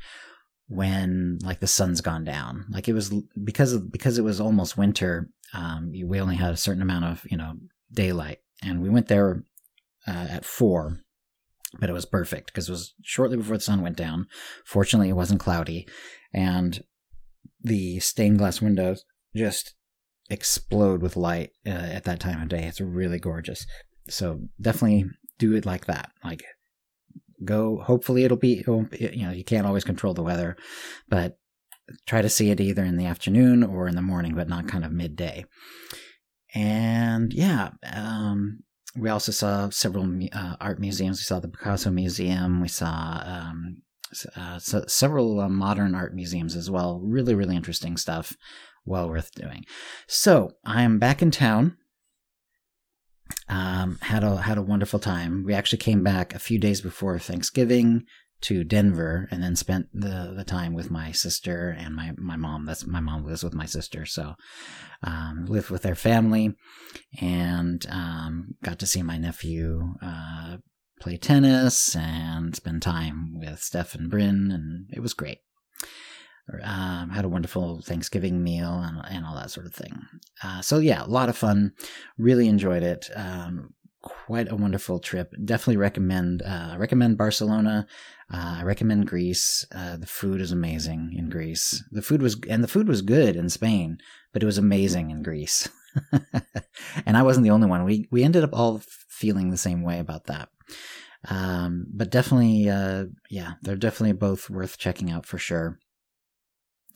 when 0.68 1.38
like 1.42 1.60
the 1.60 1.66
sun's 1.66 2.00
gone 2.00 2.24
down. 2.24 2.66
Like 2.70 2.88
it 2.88 2.94
was 2.94 3.12
because 3.42 3.72
of 3.72 3.90
because 3.90 4.18
it 4.18 4.24
was 4.24 4.40
almost 4.40 4.78
winter. 4.78 5.28
Um, 5.52 5.92
we 6.06 6.20
only 6.20 6.36
had 6.36 6.52
a 6.52 6.56
certain 6.56 6.82
amount 6.82 7.04
of 7.06 7.26
you 7.30 7.36
know 7.36 7.54
daylight, 7.92 8.38
and 8.62 8.82
we 8.82 8.88
went 8.88 9.08
there 9.08 9.44
uh, 10.06 10.26
at 10.30 10.44
four, 10.44 11.00
but 11.78 11.90
it 11.90 11.94
was 11.94 12.06
perfect 12.06 12.46
because 12.46 12.68
it 12.68 12.72
was 12.72 12.94
shortly 13.02 13.36
before 13.36 13.56
the 13.56 13.62
sun 13.62 13.82
went 13.82 13.96
down. 13.96 14.26
Fortunately, 14.64 15.08
it 15.08 15.16
wasn't 15.16 15.40
cloudy, 15.40 15.86
and 16.32 16.82
the 17.62 18.00
stained 18.00 18.38
glass 18.38 18.60
windows 18.60 19.04
just 19.34 19.74
explode 20.30 21.02
with 21.02 21.16
light 21.16 21.50
uh, 21.66 21.70
at 21.70 22.04
that 22.04 22.20
time 22.20 22.42
of 22.42 22.48
day. 22.48 22.64
It's 22.64 22.80
really 22.80 23.18
gorgeous. 23.18 23.66
So 24.08 24.40
definitely 24.60 25.06
do 25.38 25.54
it 25.54 25.66
like 25.66 25.86
that. 25.86 26.10
Like 26.24 26.42
go. 27.44 27.78
Hopefully 27.78 28.24
it'll 28.24 28.36
be. 28.36 28.64
You 28.66 29.26
know, 29.26 29.30
you 29.30 29.44
can't 29.44 29.66
always 29.66 29.84
control 29.84 30.14
the 30.14 30.22
weather, 30.22 30.56
but 31.08 31.38
try 32.06 32.22
to 32.22 32.28
see 32.28 32.50
it 32.50 32.60
either 32.60 32.84
in 32.84 32.96
the 32.96 33.06
afternoon 33.06 33.62
or 33.62 33.88
in 33.88 33.96
the 33.96 34.02
morning, 34.02 34.34
but 34.34 34.48
not 34.48 34.68
kind 34.68 34.84
of 34.84 34.92
midday. 34.92 35.44
And 36.54 37.32
yeah, 37.32 37.70
um, 37.92 38.60
we 38.98 39.08
also 39.08 39.32
saw 39.32 39.70
several 39.70 40.08
uh, 40.32 40.56
art 40.60 40.80
museums. 40.80 41.20
We 41.20 41.24
saw 41.24 41.40
the 41.40 41.48
Picasso 41.48 41.90
Museum. 41.90 42.60
We 42.60 42.68
saw 42.68 43.22
um, 43.24 43.82
uh, 44.36 44.58
so 44.58 44.84
several 44.86 45.40
uh, 45.40 45.48
modern 45.48 45.94
art 45.94 46.14
museums 46.14 46.56
as 46.56 46.70
well. 46.70 47.00
Really, 47.02 47.34
really 47.34 47.56
interesting 47.56 47.96
stuff. 47.96 48.36
Well 48.84 49.08
worth 49.08 49.32
doing. 49.34 49.64
So 50.06 50.52
I 50.64 50.82
am 50.82 50.98
back 50.98 51.20
in 51.20 51.30
town 51.30 51.76
um, 53.48 53.98
had 54.02 54.24
a 54.24 54.36
had 54.36 54.58
a 54.58 54.62
wonderful 54.62 54.98
time. 54.98 55.44
We 55.44 55.54
actually 55.54 55.78
came 55.78 56.02
back 56.02 56.34
a 56.34 56.38
few 56.38 56.58
days 56.58 56.80
before 56.80 57.18
Thanksgiving 57.18 58.04
to 58.42 58.64
Denver, 58.64 59.28
and 59.30 59.42
then 59.42 59.56
spent 59.56 59.88
the 59.92 60.32
the 60.36 60.44
time 60.44 60.74
with 60.74 60.90
my 60.90 61.12
sister 61.12 61.74
and 61.76 61.94
my 61.94 62.12
my 62.16 62.36
mom. 62.36 62.66
That's 62.66 62.86
my 62.86 63.00
mom 63.00 63.24
lives 63.24 63.44
with 63.44 63.54
my 63.54 63.66
sister, 63.66 64.06
so 64.06 64.34
um, 65.02 65.46
lived 65.48 65.70
with 65.70 65.82
their 65.82 65.94
family, 65.94 66.54
and 67.20 67.84
um, 67.90 68.54
got 68.62 68.78
to 68.80 68.86
see 68.86 69.02
my 69.02 69.18
nephew 69.18 69.94
uh, 70.02 70.58
play 71.00 71.16
tennis 71.16 71.94
and 71.96 72.54
spend 72.54 72.82
time 72.82 73.32
with 73.34 73.60
Steph 73.60 73.94
and 73.94 74.10
Bryn, 74.10 74.50
and 74.52 74.86
it 74.92 75.00
was 75.00 75.14
great 75.14 75.38
um, 76.62 77.10
had 77.10 77.24
a 77.24 77.28
wonderful 77.28 77.82
Thanksgiving 77.82 78.42
meal 78.42 78.72
and, 78.82 79.02
and 79.10 79.24
all 79.24 79.34
that 79.36 79.50
sort 79.50 79.66
of 79.66 79.74
thing. 79.74 80.00
Uh, 80.42 80.62
so 80.62 80.78
yeah, 80.78 81.04
a 81.04 81.06
lot 81.06 81.28
of 81.28 81.36
fun. 81.36 81.72
Really 82.16 82.48
enjoyed 82.48 82.82
it. 82.82 83.10
Um, 83.14 83.74
quite 84.28 84.52
a 84.52 84.56
wonderful 84.56 84.98
trip. 84.98 85.32
Definitely 85.42 85.78
recommend 85.78 86.42
uh, 86.42 86.74
recommend 86.76 87.16
Barcelona. 87.16 87.86
Uh, 88.30 88.56
I 88.58 88.62
recommend 88.62 89.06
Greece. 89.06 89.64
Uh, 89.74 89.96
the 89.96 90.06
food 90.06 90.42
is 90.42 90.52
amazing 90.52 91.14
in 91.16 91.30
Greece. 91.30 91.82
The 91.92 92.02
food 92.02 92.20
was 92.20 92.38
and 92.46 92.62
the 92.62 92.68
food 92.68 92.88
was 92.88 93.00
good 93.00 93.36
in 93.36 93.48
Spain, 93.48 93.96
but 94.34 94.42
it 94.42 94.46
was 94.46 94.58
amazing 94.58 95.10
in 95.10 95.22
Greece. 95.22 95.70
and 97.06 97.16
I 97.16 97.22
wasn't 97.22 97.44
the 97.44 97.52
only 97.52 97.68
one. 97.68 97.84
We 97.84 98.06
we 98.10 98.22
ended 98.22 98.44
up 98.44 98.52
all 98.52 98.82
feeling 99.08 99.48
the 99.48 99.56
same 99.56 99.82
way 99.82 99.98
about 99.98 100.26
that. 100.26 100.50
Um, 101.26 101.86
but 101.90 102.10
definitely, 102.10 102.68
uh, 102.68 103.06
yeah, 103.30 103.54
they're 103.62 103.76
definitely 103.76 104.12
both 104.12 104.50
worth 104.50 104.76
checking 104.76 105.10
out 105.10 105.24
for 105.24 105.38
sure 105.38 105.78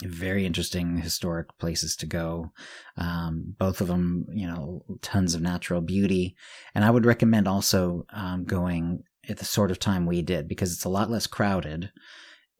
very 0.04 0.46
interesting 0.46 0.98
historic 0.98 1.46
places 1.58 1.96
to 1.96 2.06
go. 2.06 2.52
Um, 2.96 3.54
both 3.58 3.80
of 3.80 3.88
them, 3.88 4.26
you 4.32 4.46
know, 4.46 4.84
tons 5.02 5.34
of 5.34 5.42
natural 5.42 5.80
beauty. 5.80 6.36
And 6.74 6.84
I 6.84 6.90
would 6.90 7.06
recommend 7.06 7.48
also 7.48 8.04
um, 8.12 8.44
going 8.44 9.02
at 9.28 9.38
the 9.38 9.44
sort 9.44 9.70
of 9.70 9.78
time 9.78 10.06
we 10.06 10.22
did 10.22 10.48
because 10.48 10.72
it's 10.72 10.84
a 10.84 10.90
lot 10.90 11.10
less 11.10 11.26
crowded. 11.26 11.90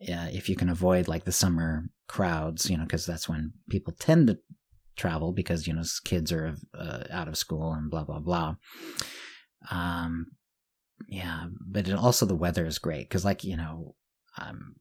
Uh, 0.03 0.29
if 0.33 0.49
you 0.49 0.57
can 0.57 0.69
avoid 0.69 1.09
like 1.09 1.25
the 1.25 1.33
summer 1.33 1.85
crowds, 2.09 2.69
you 2.69 2.77
know, 2.77 2.85
because 2.85 3.07
that's 3.07 3.29
when 3.29 3.53
people 3.69 3.95
tend 3.99 4.29
to 4.29 4.39
travel 4.97 5.33
because 5.33 5.67
you 5.67 5.73
know 5.73 5.83
kids 6.05 6.31
are 6.31 6.55
uh, 6.75 7.05
out 7.11 7.29
of 7.29 7.39
school 7.39 7.73
and 7.73 7.91
blah 7.91 8.05
blah 8.05 8.19
blah. 8.19 8.57
Um, 9.71 10.27
yeah, 11.09 11.47
but 11.61 11.89
it, 11.89 11.95
also 11.95 12.27
the 12.27 12.35
weather 12.35 12.67
is 12.67 12.79
great 12.79 13.09
because, 13.09 13.25
like 13.25 13.45
you 13.45 13.57
know, 13.57 13.95
um, 14.39 14.77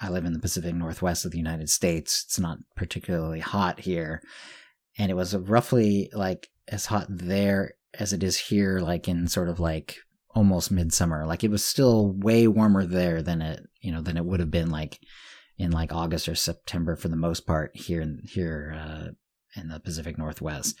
I 0.00 0.08
live 0.08 0.24
in 0.24 0.32
the 0.32 0.38
Pacific 0.38 0.74
Northwest 0.74 1.24
of 1.24 1.30
the 1.30 1.38
United 1.38 1.70
States. 1.70 2.24
It's 2.26 2.38
not 2.38 2.58
particularly 2.76 3.40
hot 3.40 3.80
here. 3.80 4.22
And 4.98 5.10
it 5.10 5.14
was 5.14 5.34
roughly 5.36 6.10
like 6.12 6.48
as 6.66 6.86
hot 6.86 7.06
there 7.08 7.74
as 7.94 8.12
it 8.12 8.22
is 8.22 8.38
here, 8.38 8.80
like 8.80 9.08
in 9.08 9.28
sort 9.28 9.48
of 9.48 9.60
like 9.60 9.96
almost 10.34 10.70
midsummer. 10.70 11.26
Like 11.26 11.44
it 11.44 11.50
was 11.50 11.64
still 11.64 12.12
way 12.12 12.46
warmer 12.46 12.84
there 12.84 13.22
than 13.22 13.42
it, 13.42 13.66
you 13.80 13.92
know, 13.92 14.02
than 14.02 14.16
it 14.16 14.24
would 14.24 14.40
have 14.40 14.50
been 14.50 14.70
like 14.70 15.00
in 15.56 15.70
like 15.70 15.92
August 15.92 16.28
or 16.28 16.34
September 16.34 16.96
for 16.96 17.08
the 17.08 17.16
most 17.16 17.46
part 17.46 17.76
here 17.76 18.00
in 18.00 18.20
here 18.24 18.74
uh, 18.76 19.08
in 19.60 19.68
the 19.68 19.80
Pacific 19.80 20.18
Northwest. 20.18 20.76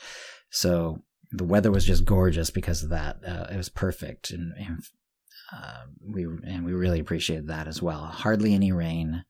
So 0.50 1.02
the 1.30 1.44
weather 1.44 1.70
was 1.70 1.84
just 1.84 2.04
gorgeous 2.04 2.50
because 2.50 2.82
of 2.82 2.90
that. 2.90 3.18
Uh, 3.26 3.46
it 3.52 3.56
was 3.56 3.68
perfect, 3.68 4.30
and, 4.30 4.52
and 4.56 4.82
uh, 5.52 5.84
we 6.00 6.24
and 6.24 6.64
we 6.64 6.72
really 6.72 7.00
appreciated 7.00 7.48
that 7.48 7.66
as 7.66 7.82
well. 7.82 8.04
Hardly 8.04 8.54
any 8.54 8.72
rain, 8.72 9.24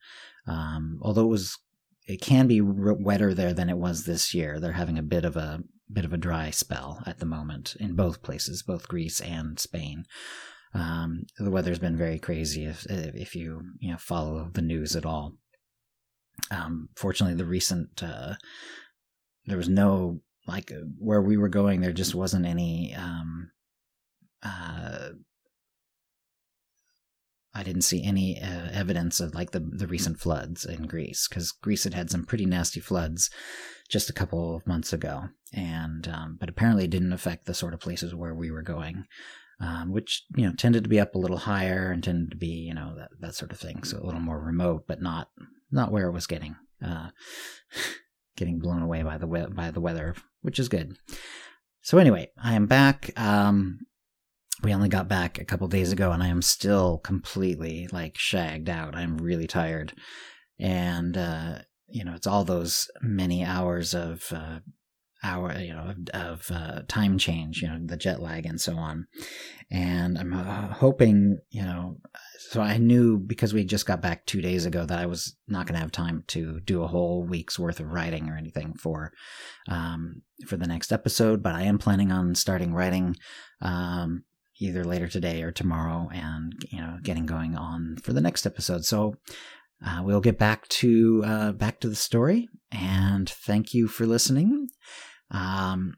um, 0.46 0.98
although 1.02 1.24
it 1.24 1.28
was 1.28 1.58
it 2.06 2.20
can 2.20 2.46
be 2.46 2.60
wetter 2.60 3.34
there 3.34 3.52
than 3.52 3.68
it 3.68 3.76
was 3.76 4.04
this 4.04 4.34
year. 4.34 4.58
They're 4.58 4.72
having 4.72 4.98
a 4.98 5.02
bit 5.02 5.24
of 5.24 5.36
a 5.36 5.60
bit 5.92 6.04
of 6.04 6.12
a 6.12 6.18
dry 6.18 6.50
spell 6.50 7.02
at 7.06 7.18
the 7.18 7.26
moment 7.26 7.76
in 7.78 7.94
both 7.94 8.22
places, 8.22 8.62
both 8.62 8.88
Greece 8.88 9.20
and 9.20 9.58
Spain. 9.58 10.04
Um, 10.74 11.24
the 11.38 11.50
weather's 11.50 11.78
been 11.78 11.96
very 11.96 12.18
crazy 12.18 12.64
if 12.64 12.86
if 12.88 13.34
you 13.34 13.62
you 13.78 13.92
know 13.92 13.98
follow 13.98 14.50
the 14.52 14.62
news 14.62 14.96
at 14.96 15.06
all. 15.06 15.34
Um, 16.50 16.88
fortunately, 16.96 17.36
the 17.36 17.44
recent 17.44 18.02
uh, 18.02 18.34
there 19.46 19.56
was 19.56 19.68
no 19.68 20.20
like 20.46 20.72
where 20.98 21.22
we 21.22 21.36
were 21.36 21.48
going. 21.48 21.80
There 21.80 21.92
just 21.92 22.14
wasn't 22.14 22.46
any 22.46 22.94
um, 22.94 23.50
uh, 24.42 25.10
I 27.58 27.64
didn't 27.64 27.82
see 27.82 28.04
any 28.04 28.40
uh, 28.40 28.70
evidence 28.72 29.18
of 29.18 29.34
like 29.34 29.50
the 29.50 29.58
the 29.58 29.88
recent 29.88 30.20
floods 30.20 30.64
in 30.64 30.86
Greece 30.86 31.26
because 31.26 31.50
Greece 31.50 31.82
had 31.82 31.92
had 31.92 32.08
some 32.08 32.24
pretty 32.24 32.46
nasty 32.46 32.78
floods 32.78 33.30
just 33.88 34.08
a 34.08 34.12
couple 34.12 34.54
of 34.54 34.66
months 34.66 34.92
ago, 34.92 35.24
and 35.52 36.06
um, 36.06 36.36
but 36.38 36.48
apparently 36.48 36.84
it 36.84 36.90
didn't 36.90 37.12
affect 37.12 37.46
the 37.46 37.54
sort 37.54 37.74
of 37.74 37.80
places 37.80 38.14
where 38.14 38.32
we 38.32 38.52
were 38.52 38.62
going, 38.62 39.06
um, 39.60 39.90
which 39.90 40.24
you 40.36 40.46
know 40.46 40.52
tended 40.54 40.84
to 40.84 40.88
be 40.88 41.00
up 41.00 41.16
a 41.16 41.18
little 41.18 41.38
higher 41.38 41.90
and 41.90 42.04
tended 42.04 42.30
to 42.30 42.36
be 42.36 42.46
you 42.46 42.74
know 42.74 42.94
that 42.96 43.10
that 43.18 43.34
sort 43.34 43.50
of 43.50 43.58
thing, 43.58 43.82
so 43.82 43.98
a 43.98 44.06
little 44.06 44.20
more 44.20 44.38
remote, 44.38 44.84
but 44.86 45.02
not 45.02 45.28
not 45.72 45.90
where 45.90 46.06
it 46.06 46.12
was 46.12 46.28
getting 46.28 46.54
uh, 46.80 47.08
getting 48.36 48.60
blown 48.60 48.82
away 48.82 49.02
by 49.02 49.18
the 49.18 49.26
we- 49.26 49.46
by 49.46 49.72
the 49.72 49.80
weather, 49.80 50.14
which 50.42 50.60
is 50.60 50.68
good. 50.68 50.96
So 51.82 51.98
anyway, 51.98 52.30
I 52.40 52.54
am 52.54 52.66
back. 52.66 53.10
Um, 53.18 53.80
we 54.62 54.74
only 54.74 54.88
got 54.88 55.08
back 55.08 55.38
a 55.38 55.44
couple 55.44 55.68
days 55.68 55.92
ago 55.92 56.10
and 56.12 56.22
I 56.22 56.28
am 56.28 56.42
still 56.42 56.98
completely 56.98 57.88
like 57.92 58.18
shagged 58.18 58.68
out. 58.68 58.94
I'm 58.94 59.18
really 59.18 59.46
tired. 59.46 59.92
And, 60.58 61.16
uh, 61.16 61.58
you 61.86 62.04
know, 62.04 62.14
it's 62.14 62.26
all 62.26 62.44
those 62.44 62.90
many 63.00 63.44
hours 63.44 63.94
of, 63.94 64.32
uh, 64.32 64.58
hour, 65.22 65.56
you 65.58 65.72
know, 65.72 65.94
of, 66.12 66.50
uh, 66.52 66.82
time 66.88 67.18
change, 67.18 67.62
you 67.62 67.68
know, 67.68 67.78
the 67.84 67.96
jet 67.96 68.20
lag 68.20 68.46
and 68.46 68.60
so 68.60 68.76
on. 68.76 69.06
And 69.70 70.18
I'm 70.18 70.32
uh, 70.32 70.72
hoping, 70.74 71.38
you 71.50 71.62
know, 71.62 71.98
so 72.50 72.60
I 72.60 72.78
knew 72.78 73.18
because 73.18 73.54
we 73.54 73.64
just 73.64 73.86
got 73.86 74.02
back 74.02 74.26
two 74.26 74.40
days 74.40 74.66
ago 74.66 74.84
that 74.84 74.98
I 74.98 75.06
was 75.06 75.36
not 75.46 75.66
going 75.66 75.74
to 75.74 75.80
have 75.80 75.92
time 75.92 76.24
to 76.28 76.60
do 76.60 76.82
a 76.82 76.88
whole 76.88 77.24
week's 77.24 77.58
worth 77.58 77.78
of 77.78 77.92
writing 77.92 78.28
or 78.28 78.36
anything 78.36 78.74
for, 78.74 79.12
um, 79.68 80.22
for 80.46 80.56
the 80.56 80.66
next 80.66 80.92
episode, 80.92 81.42
but 81.42 81.54
I 81.54 81.62
am 81.62 81.78
planning 81.78 82.10
on 82.10 82.34
starting 82.34 82.72
writing, 82.72 83.16
um, 83.60 84.24
either 84.58 84.84
later 84.84 85.08
today 85.08 85.42
or 85.42 85.50
tomorrow 85.50 86.08
and 86.12 86.54
you 86.70 86.78
know 86.80 86.98
getting 87.02 87.26
going 87.26 87.56
on 87.56 87.96
for 88.02 88.12
the 88.12 88.20
next 88.20 88.46
episode. 88.46 88.84
So 88.84 89.14
uh, 89.84 90.02
we'll 90.02 90.20
get 90.20 90.38
back 90.38 90.66
to 90.68 91.22
uh, 91.24 91.52
back 91.52 91.80
to 91.80 91.88
the 91.88 91.96
story 91.96 92.48
and 92.70 93.28
thank 93.28 93.74
you 93.74 93.88
for 93.88 94.06
listening. 94.06 94.68
Um, 95.30 95.94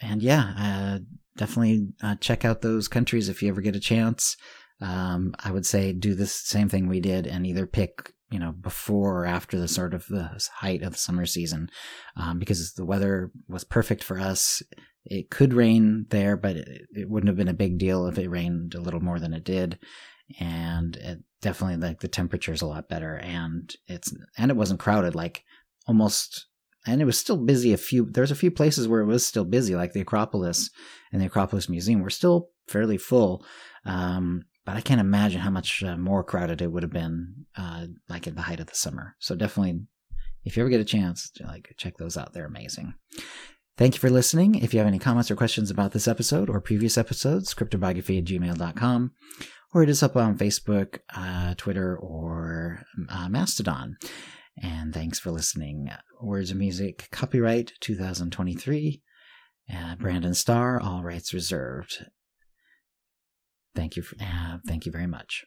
and 0.00 0.22
yeah 0.22 0.54
uh, 0.58 0.98
definitely 1.36 1.88
uh, 2.02 2.16
check 2.16 2.44
out 2.44 2.62
those 2.62 2.88
countries 2.88 3.28
if 3.28 3.42
you 3.42 3.48
ever 3.48 3.60
get 3.60 3.76
a 3.76 3.80
chance. 3.80 4.36
Um, 4.80 5.36
i 5.38 5.52
would 5.52 5.64
say 5.64 5.92
do 5.92 6.16
the 6.16 6.26
same 6.26 6.68
thing 6.68 6.88
we 6.88 6.98
did 6.98 7.28
and 7.28 7.46
either 7.46 7.68
pick 7.68 8.12
you 8.32 8.38
know 8.38 8.50
before 8.50 9.20
or 9.20 9.26
after 9.26 9.60
the 9.60 9.68
sort 9.68 9.94
of 9.94 10.06
the 10.08 10.30
height 10.54 10.82
of 10.82 10.94
the 10.94 10.98
summer 10.98 11.26
season 11.26 11.68
um, 12.16 12.38
because 12.38 12.72
the 12.72 12.84
weather 12.84 13.30
was 13.46 13.62
perfect 13.62 14.02
for 14.02 14.18
us 14.18 14.62
it 15.04 15.30
could 15.30 15.52
rain 15.52 16.06
there, 16.10 16.36
but 16.36 16.56
it, 16.56 16.82
it, 16.94 17.10
wouldn't 17.10 17.28
have 17.28 17.36
been 17.36 17.48
a 17.48 17.54
big 17.54 17.78
deal 17.78 18.06
if 18.06 18.18
it 18.18 18.28
rained 18.28 18.74
a 18.74 18.80
little 18.80 19.00
more 19.00 19.18
than 19.18 19.32
it 19.32 19.44
did. 19.44 19.78
And 20.38 20.96
it 20.96 21.18
definitely 21.40 21.76
like 21.76 22.00
the 22.00 22.08
temperature 22.08 22.52
is 22.52 22.62
a 22.62 22.66
lot 22.66 22.88
better, 22.88 23.16
and 23.16 23.74
it's 23.86 24.14
and 24.38 24.50
it 24.50 24.56
wasn't 24.56 24.80
crowded 24.80 25.14
like 25.14 25.44
almost. 25.86 26.46
And 26.84 27.00
it 27.00 27.04
was 27.04 27.18
still 27.18 27.36
busy. 27.36 27.72
A 27.72 27.76
few 27.76 28.08
there's 28.10 28.30
a 28.30 28.36
few 28.36 28.50
places 28.50 28.88
where 28.88 29.00
it 29.00 29.06
was 29.06 29.26
still 29.26 29.44
busy, 29.44 29.76
like 29.76 29.92
the 29.92 30.00
Acropolis 30.00 30.70
and 31.12 31.20
the 31.20 31.26
Acropolis 31.26 31.68
Museum 31.68 32.00
were 32.00 32.10
still 32.10 32.48
fairly 32.66 32.96
full. 32.96 33.44
Um, 33.84 34.44
but 34.64 34.76
I 34.76 34.80
can't 34.80 35.00
imagine 35.00 35.40
how 35.40 35.50
much 35.50 35.82
uh, 35.82 35.96
more 35.96 36.22
crowded 36.24 36.62
it 36.62 36.70
would 36.70 36.84
have 36.84 36.92
been, 36.92 37.46
uh, 37.56 37.86
like 38.08 38.26
at 38.26 38.36
the 38.36 38.42
height 38.42 38.60
of 38.60 38.66
the 38.66 38.74
summer. 38.74 39.16
So 39.18 39.34
definitely, 39.34 39.80
if 40.44 40.56
you 40.56 40.62
ever 40.62 40.70
get 40.70 40.80
a 40.80 40.84
chance, 40.84 41.30
like 41.44 41.74
check 41.76 41.96
those 41.98 42.16
out. 42.16 42.32
They're 42.32 42.46
amazing. 42.46 42.94
Thank 43.78 43.94
you 43.94 44.00
for 44.00 44.10
listening. 44.10 44.56
If 44.56 44.74
you 44.74 44.78
have 44.78 44.86
any 44.86 44.98
comments 44.98 45.30
or 45.30 45.36
questions 45.36 45.70
about 45.70 45.92
this 45.92 46.06
episode 46.06 46.50
or 46.50 46.60
previous 46.60 46.98
episodes, 46.98 47.54
cryptobiography 47.54 48.18
at 48.18 48.24
gmail.com, 48.24 49.12
or 49.72 49.80
hit 49.80 49.90
us 49.90 50.02
up 50.02 50.14
on 50.14 50.36
Facebook, 50.36 50.98
uh, 51.14 51.54
Twitter, 51.56 51.96
or 51.96 52.82
uh, 53.08 53.28
Mastodon. 53.28 53.96
And 54.62 54.92
thanks 54.92 55.18
for 55.18 55.30
listening. 55.30 55.88
Words 56.20 56.50
of 56.50 56.58
Music, 56.58 57.08
copyright 57.10 57.72
2023. 57.80 59.02
Uh, 59.74 59.96
Brandon 59.96 60.34
Starr, 60.34 60.78
all 60.78 61.02
rights 61.02 61.32
reserved. 61.32 62.04
Thank 63.74 63.96
you. 63.96 64.02
For, 64.02 64.16
uh, 64.20 64.58
thank 64.66 64.84
you 64.84 64.92
very 64.92 65.06
much. 65.06 65.46